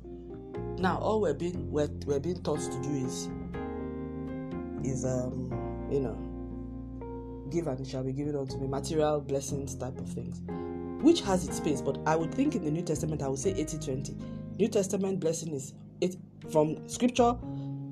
Now 0.78 0.98
all 0.98 1.22
we're 1.22 1.34
being 1.34 1.72
we're, 1.72 1.90
we're 2.06 2.20
being 2.20 2.42
taught 2.44 2.60
to 2.60 2.82
do 2.82 2.90
is 2.90 3.30
is 4.84 5.06
um 5.06 5.88
you 5.92 6.00
know 6.00 6.18
give 7.48 7.68
and 7.68 7.80
it 7.80 7.88
shall 7.88 8.04
be 8.04 8.14
given 8.14 8.36
unto 8.36 8.58
me, 8.58 8.68
material 8.68 9.22
blessings 9.22 9.76
type 9.76 9.98
of 9.98 10.08
things, 10.10 10.42
which 11.02 11.22
has 11.22 11.48
its 11.48 11.58
space. 11.58 11.82
But 11.82 12.00
I 12.06 12.16
would 12.16 12.34
think 12.34 12.56
in 12.56 12.64
the 12.64 12.72
New 12.72 12.84
Testament, 12.84 13.22
I 13.22 13.28
would 13.28 13.40
say 13.40 13.52
80 13.52 13.78
20. 13.80 14.16
New 14.60 14.68
Testament 14.68 15.20
blessing 15.20 15.54
is 15.54 15.74
it 16.02 16.16
from 16.52 16.88
scripture, 16.88 17.36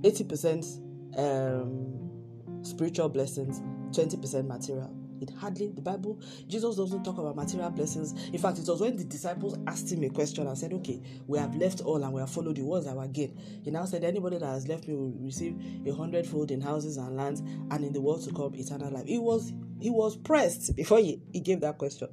80% 0.01 1.17
um, 1.17 2.63
spiritual 2.63 3.09
blessings, 3.09 3.59
20% 3.91 4.47
material. 4.47 4.93
Hardly, 5.39 5.69
the 5.71 5.81
Bible, 5.81 6.19
Jesus 6.47 6.75
doesn't 6.75 7.03
talk 7.03 7.17
about 7.17 7.35
material 7.35 7.69
blessings. 7.69 8.13
In 8.29 8.39
fact, 8.39 8.59
it 8.59 8.67
was 8.67 8.81
when 8.81 8.97
the 8.97 9.03
disciples 9.03 9.57
asked 9.67 9.91
him 9.91 10.03
a 10.03 10.09
question 10.09 10.47
and 10.47 10.57
said, 10.57 10.73
Okay, 10.73 11.01
we 11.27 11.37
have 11.39 11.55
left 11.55 11.81
all 11.81 12.03
and 12.03 12.13
we 12.13 12.21
have 12.21 12.29
followed 12.29 12.57
you. 12.57 12.65
What's 12.65 12.87
our 12.87 13.07
gain? 13.07 13.39
He 13.63 13.71
now 13.71 13.85
said, 13.85 14.03
Anybody 14.03 14.37
that 14.37 14.45
has 14.45 14.67
left 14.67 14.87
me 14.87 14.95
will 14.95 15.13
receive 15.19 15.59
a 15.85 15.91
hundredfold 15.91 16.51
in 16.51 16.61
houses 16.61 16.97
and 16.97 17.15
lands 17.15 17.41
and 17.41 17.83
in 17.83 17.93
the 17.93 18.01
world 18.01 18.23
to 18.23 18.33
come 18.33 18.55
eternal 18.55 18.91
life. 18.91 19.05
He 19.05 19.19
was 19.19 19.53
he 19.79 19.89
was 19.89 20.15
pressed 20.15 20.75
before 20.75 20.99
he, 20.99 21.21
he 21.33 21.39
gave 21.39 21.61
that 21.61 21.77
question. 21.77 22.09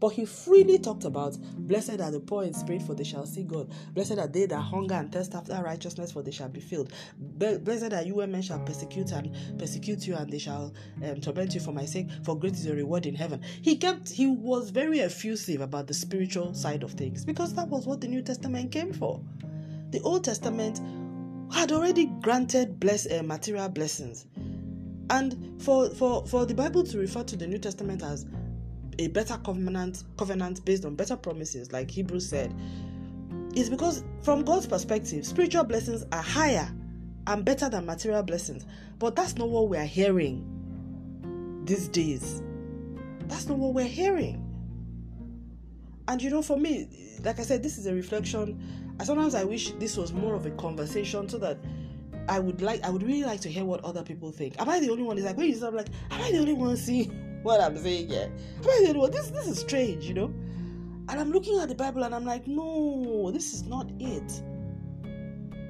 But 0.00 0.08
he 0.08 0.24
freely 0.24 0.78
talked 0.78 1.04
about, 1.04 1.36
Blessed 1.66 2.00
are 2.00 2.10
the 2.10 2.20
poor 2.20 2.44
in 2.44 2.54
spirit, 2.54 2.82
for 2.82 2.94
they 2.94 3.04
shall 3.04 3.26
see 3.26 3.42
God. 3.42 3.70
Blessed 3.94 4.18
are 4.18 4.26
they 4.26 4.46
that 4.46 4.60
hunger 4.60 4.94
and 4.94 5.10
thirst 5.10 5.34
after 5.34 5.54
righteousness, 5.62 6.12
for 6.12 6.22
they 6.22 6.30
shall 6.30 6.48
be 6.48 6.60
filled. 6.60 6.92
Blessed 7.18 7.92
are 7.92 8.02
you 8.02 8.16
when 8.16 8.32
men 8.32 8.42
shall 8.42 8.60
persecute 8.60 9.12
and 9.12 9.34
persecute 9.58 10.06
you, 10.06 10.16
and 10.16 10.30
they 10.30 10.38
shall 10.38 10.72
um, 11.04 11.20
torment 11.20 11.54
you 11.54 11.60
for 11.60 11.72
my 11.72 11.84
sake, 11.84 12.08
for 12.24 12.38
great 12.38 12.54
is 12.54 12.66
your 12.66 12.76
reward 12.76 13.06
in 13.06 13.14
heaven. 13.14 13.40
He 13.62 13.76
kept, 13.76 14.08
he 14.08 14.26
was 14.26 14.70
very 14.70 15.00
effusive 15.00 15.60
about 15.60 15.86
the 15.86 15.94
spiritual 15.94 16.54
side 16.54 16.82
of 16.82 16.92
things 16.92 17.24
because 17.24 17.54
that 17.54 17.68
was 17.68 17.86
what 17.86 18.00
the 18.00 18.08
New 18.08 18.22
Testament 18.22 18.72
came 18.72 18.92
for. 18.92 19.20
The 19.90 20.00
Old 20.00 20.24
Testament 20.24 20.80
had 21.52 21.72
already 21.72 22.06
granted 22.20 22.80
bless, 22.80 23.10
uh, 23.10 23.22
material 23.22 23.68
blessings. 23.68 24.26
And 25.10 25.62
for, 25.62 25.90
for, 25.90 26.26
for 26.26 26.46
the 26.46 26.54
Bible 26.54 26.82
to 26.84 26.98
refer 26.98 27.22
to 27.24 27.36
the 27.36 27.46
New 27.46 27.58
Testament 27.58 28.02
as 28.02 28.26
a 28.98 29.08
better 29.08 29.36
covenant 29.44 30.04
covenant 30.16 30.64
based 30.64 30.84
on 30.84 30.94
better 30.94 31.16
promises 31.16 31.72
like 31.72 31.90
hebrews 31.90 32.28
said 32.28 32.54
is 33.54 33.70
because 33.70 34.04
from 34.22 34.44
god's 34.44 34.66
perspective 34.66 35.24
spiritual 35.24 35.64
blessings 35.64 36.04
are 36.12 36.22
higher 36.22 36.68
and 37.26 37.44
better 37.44 37.68
than 37.68 37.84
material 37.86 38.22
blessings 38.22 38.66
but 38.98 39.16
that's 39.16 39.36
not 39.36 39.48
what 39.48 39.68
we're 39.68 39.84
hearing 39.84 40.44
these 41.64 41.88
days 41.88 42.42
that's 43.26 43.46
not 43.46 43.58
what 43.58 43.74
we're 43.74 43.84
hearing 43.84 44.42
and 46.08 46.22
you 46.22 46.30
know 46.30 46.42
for 46.42 46.56
me 46.56 47.18
like 47.24 47.38
i 47.40 47.42
said 47.42 47.62
this 47.62 47.78
is 47.78 47.86
a 47.86 47.94
reflection 47.94 48.60
sometimes 49.02 49.34
i 49.34 49.44
wish 49.44 49.72
this 49.72 49.96
was 49.96 50.12
more 50.12 50.34
of 50.34 50.46
a 50.46 50.50
conversation 50.52 51.28
so 51.28 51.38
that 51.38 51.58
I 52.28 52.40
would 52.40 52.60
like 52.60 52.82
I 52.84 52.90
would 52.90 53.02
really 53.02 53.24
like 53.24 53.40
to 53.42 53.48
hear 53.48 53.64
what 53.64 53.84
other 53.84 54.02
people 54.02 54.32
think. 54.32 54.60
Am 54.60 54.68
I 54.68 54.80
the 54.80 54.90
only 54.90 55.04
one? 55.04 55.16
Is 55.16 55.24
like 55.24 55.36
when 55.36 55.46
you 55.46 55.54
start 55.54 55.74
like, 55.74 55.88
am 56.10 56.20
I 56.20 56.32
the 56.32 56.38
only 56.38 56.54
one 56.54 56.76
seeing 56.76 57.25
what 57.46 57.60
I'm 57.60 57.78
saying 57.78 58.08
here. 58.08 58.30
Well, 58.64 59.08
this 59.08 59.30
this 59.30 59.46
is 59.46 59.60
strange, 59.60 60.04
you 60.04 60.14
know. 60.14 60.34
And 61.08 61.20
I'm 61.20 61.30
looking 61.30 61.60
at 61.60 61.68
the 61.68 61.74
Bible 61.74 62.02
and 62.02 62.12
I'm 62.12 62.24
like, 62.24 62.48
no, 62.48 63.30
this 63.32 63.54
is 63.54 63.62
not 63.62 63.88
it. 64.00 64.42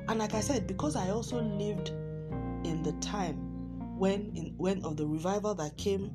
And 0.08 0.18
like 0.18 0.32
I 0.32 0.40
said, 0.40 0.66
because 0.66 0.96
I 0.96 1.10
also 1.10 1.42
lived 1.42 1.90
in 2.64 2.82
the 2.82 2.92
time 3.00 3.36
when 3.98 4.32
in 4.34 4.54
when 4.56 4.82
of 4.84 4.96
the 4.96 5.06
revival 5.06 5.54
that 5.56 5.76
came, 5.76 6.10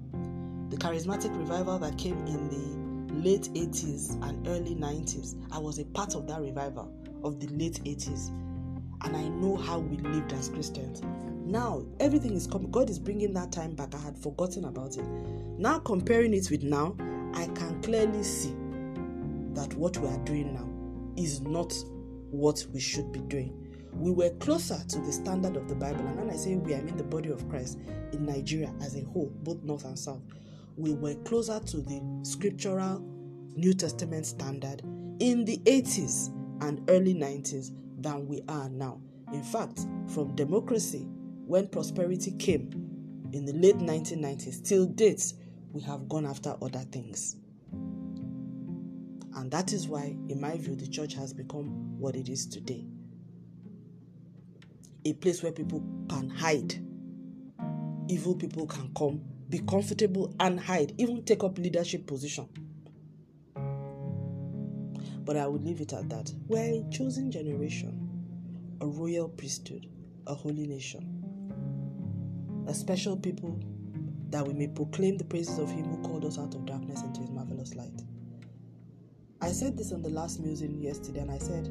the 0.69 0.77
charismatic 0.77 1.37
revival 1.37 1.77
that 1.77 1.95
came 1.97 2.17
in 2.25 2.49
the 2.49 3.21
late 3.29 3.49
80s 3.53 4.19
and 4.27 4.47
early 4.47 4.75
90s. 4.75 5.35
I 5.51 5.59
was 5.59 5.77
a 5.77 5.85
part 5.85 6.15
of 6.15 6.25
that 6.27 6.41
revival 6.41 6.91
of 7.23 7.39
the 7.39 7.47
late 7.47 7.83
80s. 7.83 8.29
And 9.03 9.15
I 9.15 9.27
know 9.27 9.55
how 9.57 9.79
we 9.79 9.97
lived 9.97 10.33
as 10.33 10.49
Christians. 10.49 11.01
Now, 11.51 11.83
everything 11.99 12.33
is 12.33 12.47
coming. 12.47 12.71
God 12.71 12.89
is 12.89 12.97
bringing 12.97 13.33
that 13.33 13.51
time 13.51 13.75
back. 13.75 13.93
I 13.93 13.97
had 13.97 14.17
forgotten 14.17 14.63
about 14.63 14.95
it. 14.95 15.05
Now, 15.57 15.79
comparing 15.79 16.33
it 16.33 16.49
with 16.49 16.63
now, 16.63 16.95
I 17.33 17.47
can 17.47 17.81
clearly 17.81 18.23
see 18.23 18.55
that 19.53 19.73
what 19.73 19.97
we 19.97 20.07
are 20.07 20.17
doing 20.19 20.53
now 20.53 21.21
is 21.21 21.41
not 21.41 21.73
what 22.29 22.65
we 22.71 22.79
should 22.79 23.11
be 23.11 23.19
doing. 23.19 23.67
We 23.91 24.11
were 24.11 24.29
closer 24.39 24.81
to 24.81 24.99
the 24.99 25.11
standard 25.11 25.57
of 25.57 25.67
the 25.67 25.75
Bible. 25.75 26.07
And 26.07 26.15
when 26.15 26.29
I 26.29 26.37
say 26.37 26.55
we, 26.55 26.73
I 26.73 26.79
mean 26.83 26.95
the 26.95 27.03
body 27.03 27.29
of 27.31 27.49
Christ 27.49 27.79
in 28.13 28.25
Nigeria 28.25 28.73
as 28.81 28.95
a 28.95 29.01
whole, 29.03 29.29
both 29.43 29.61
north 29.61 29.83
and 29.83 29.99
south. 29.99 30.21
We 30.77 30.93
were 30.93 31.15
closer 31.25 31.59
to 31.59 31.77
the 31.81 32.01
scriptural 32.23 33.01
New 33.57 33.73
Testament 33.73 34.25
standard 34.25 34.83
in 35.19 35.43
the 35.43 35.57
80s 35.65 36.29
and 36.61 36.89
early 36.89 37.13
90s 37.13 37.73
than 37.97 38.25
we 38.29 38.41
are 38.47 38.69
now. 38.69 39.01
In 39.33 39.43
fact, 39.43 39.85
from 40.07 40.33
democracy 40.35 41.09
when 41.51 41.67
prosperity 41.67 42.31
came 42.39 42.69
in 43.33 43.43
the 43.43 43.51
late 43.51 43.75
1990s 43.75 44.63
till 44.65 44.85
date, 44.85 45.33
we 45.73 45.81
have 45.81 46.07
gone 46.07 46.25
after 46.25 46.55
other 46.61 46.79
things. 46.93 47.35
And 49.35 49.51
that 49.51 49.73
is 49.73 49.85
why, 49.85 50.15
in 50.29 50.39
my 50.39 50.55
view, 50.55 50.77
the 50.77 50.87
church 50.87 51.13
has 51.15 51.33
become 51.33 51.99
what 51.99 52.15
it 52.15 52.29
is 52.29 52.47
today 52.47 52.87
a 55.03 55.11
place 55.13 55.43
where 55.43 55.51
people 55.51 55.83
can 56.07 56.29
hide. 56.29 56.75
Evil 58.07 58.35
people 58.35 58.65
can 58.65 58.89
come, 58.95 59.19
be 59.49 59.59
comfortable 59.59 60.33
and 60.39 60.57
hide, 60.57 60.93
even 60.99 61.21
take 61.25 61.43
up 61.43 61.57
leadership 61.57 62.07
position. 62.07 62.47
But 65.25 65.35
I 65.35 65.47
would 65.47 65.63
leave 65.63 65.81
it 65.81 65.91
at 65.91 66.07
that. 66.09 66.31
We're 66.47 66.81
a 66.81 66.89
chosen 66.91 67.29
generation, 67.29 68.07
a 68.79 68.85
royal 68.85 69.27
priesthood, 69.27 69.87
a 70.27 70.35
holy 70.35 70.67
nation, 70.67 71.20
a 72.67 72.73
special 72.73 73.17
people 73.17 73.59
that 74.29 74.47
we 74.47 74.53
may 74.53 74.67
proclaim 74.67 75.17
the 75.17 75.23
praises 75.23 75.59
of 75.59 75.69
Him 75.69 75.85
who 75.85 76.01
called 76.03 76.25
us 76.25 76.37
out 76.37 76.55
of 76.55 76.65
darkness 76.65 77.01
into 77.01 77.21
His 77.21 77.29
marvelous 77.29 77.75
light. 77.75 78.01
I 79.41 79.51
said 79.51 79.77
this 79.77 79.91
on 79.91 80.01
the 80.01 80.09
last 80.09 80.39
music 80.39 80.69
yesterday, 80.73 81.21
and 81.21 81.31
I 81.31 81.37
said, 81.39 81.69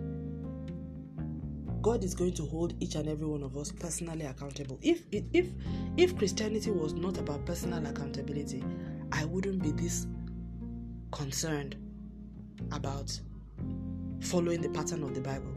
God 1.83 2.05
is 2.05 2.15
going 2.15 2.35
to 2.35 2.45
hold 2.45 2.75
each 2.81 2.95
and 2.97 3.09
every 3.09 3.27
one 3.27 3.43
of 3.43 3.57
us 3.57 3.73
personally 3.73 4.27
accountable. 4.27 4.79
If 4.83 5.03
if 5.13 5.47
if 5.97 6.17
Christianity 6.19 6.71
was 6.71 6.93
not 6.93 7.17
about 7.17 7.47
personal 7.47 7.87
accountability, 7.87 8.63
I 9.13 9.25
wouldn't 9.25 9.63
be 9.63 9.71
this 9.71 10.07
concerned 11.11 11.77
about 12.73 13.19
following 14.21 14.61
the 14.61 14.69
pattern 14.69 15.03
of 15.03 15.15
the 15.15 15.21
Bible. 15.21 15.55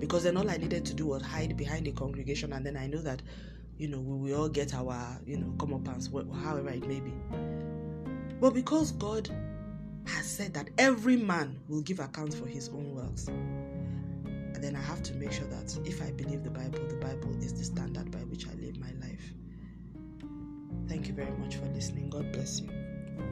Because 0.00 0.24
then 0.24 0.36
all 0.36 0.50
I 0.50 0.56
needed 0.56 0.84
to 0.86 0.94
do 0.94 1.06
was 1.06 1.22
hide 1.22 1.56
behind 1.56 1.86
the 1.86 1.92
congregation, 1.92 2.52
and 2.52 2.66
then 2.66 2.76
I 2.76 2.88
know 2.88 3.00
that, 3.02 3.22
you 3.82 3.88
know, 3.88 3.98
we 3.98 4.30
will 4.30 4.42
all 4.42 4.48
get 4.48 4.72
our, 4.74 5.18
you 5.26 5.36
know, 5.36 5.52
come 5.58 5.74
up 5.74 5.80
comeuppance, 5.80 6.44
however 6.44 6.70
it 6.70 6.86
may 6.86 7.00
be. 7.00 7.12
But 8.40 8.54
because 8.54 8.92
God 8.92 9.28
has 10.06 10.24
said 10.24 10.54
that 10.54 10.70
every 10.78 11.16
man 11.16 11.58
will 11.68 11.82
give 11.82 11.98
account 11.98 12.32
for 12.32 12.46
his 12.46 12.68
own 12.68 12.94
works, 12.94 13.26
and 13.26 14.62
then 14.62 14.76
I 14.76 14.80
have 14.82 15.02
to 15.02 15.14
make 15.14 15.32
sure 15.32 15.48
that 15.48 15.76
if 15.84 16.00
I 16.00 16.12
believe 16.12 16.44
the 16.44 16.50
Bible, 16.50 16.78
the 16.86 16.94
Bible 16.94 17.36
is 17.42 17.54
the 17.54 17.64
standard 17.64 18.12
by 18.12 18.20
which 18.20 18.46
I 18.46 18.52
live 18.54 18.78
my 18.78 18.92
life. 19.04 19.34
Thank 20.86 21.08
you 21.08 21.14
very 21.14 21.32
much 21.38 21.56
for 21.56 21.66
listening. 21.66 22.08
God 22.08 22.32
bless 22.32 22.60
you. 22.60 22.68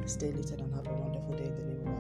Stay 0.06 0.32
lifted 0.32 0.60
and 0.60 0.74
have 0.74 0.88
a 0.88 0.94
wonderful 0.94 1.36
day 1.36 1.44
in 1.44 1.54
the 1.54 1.62
name 1.62 1.86
of 1.86 1.90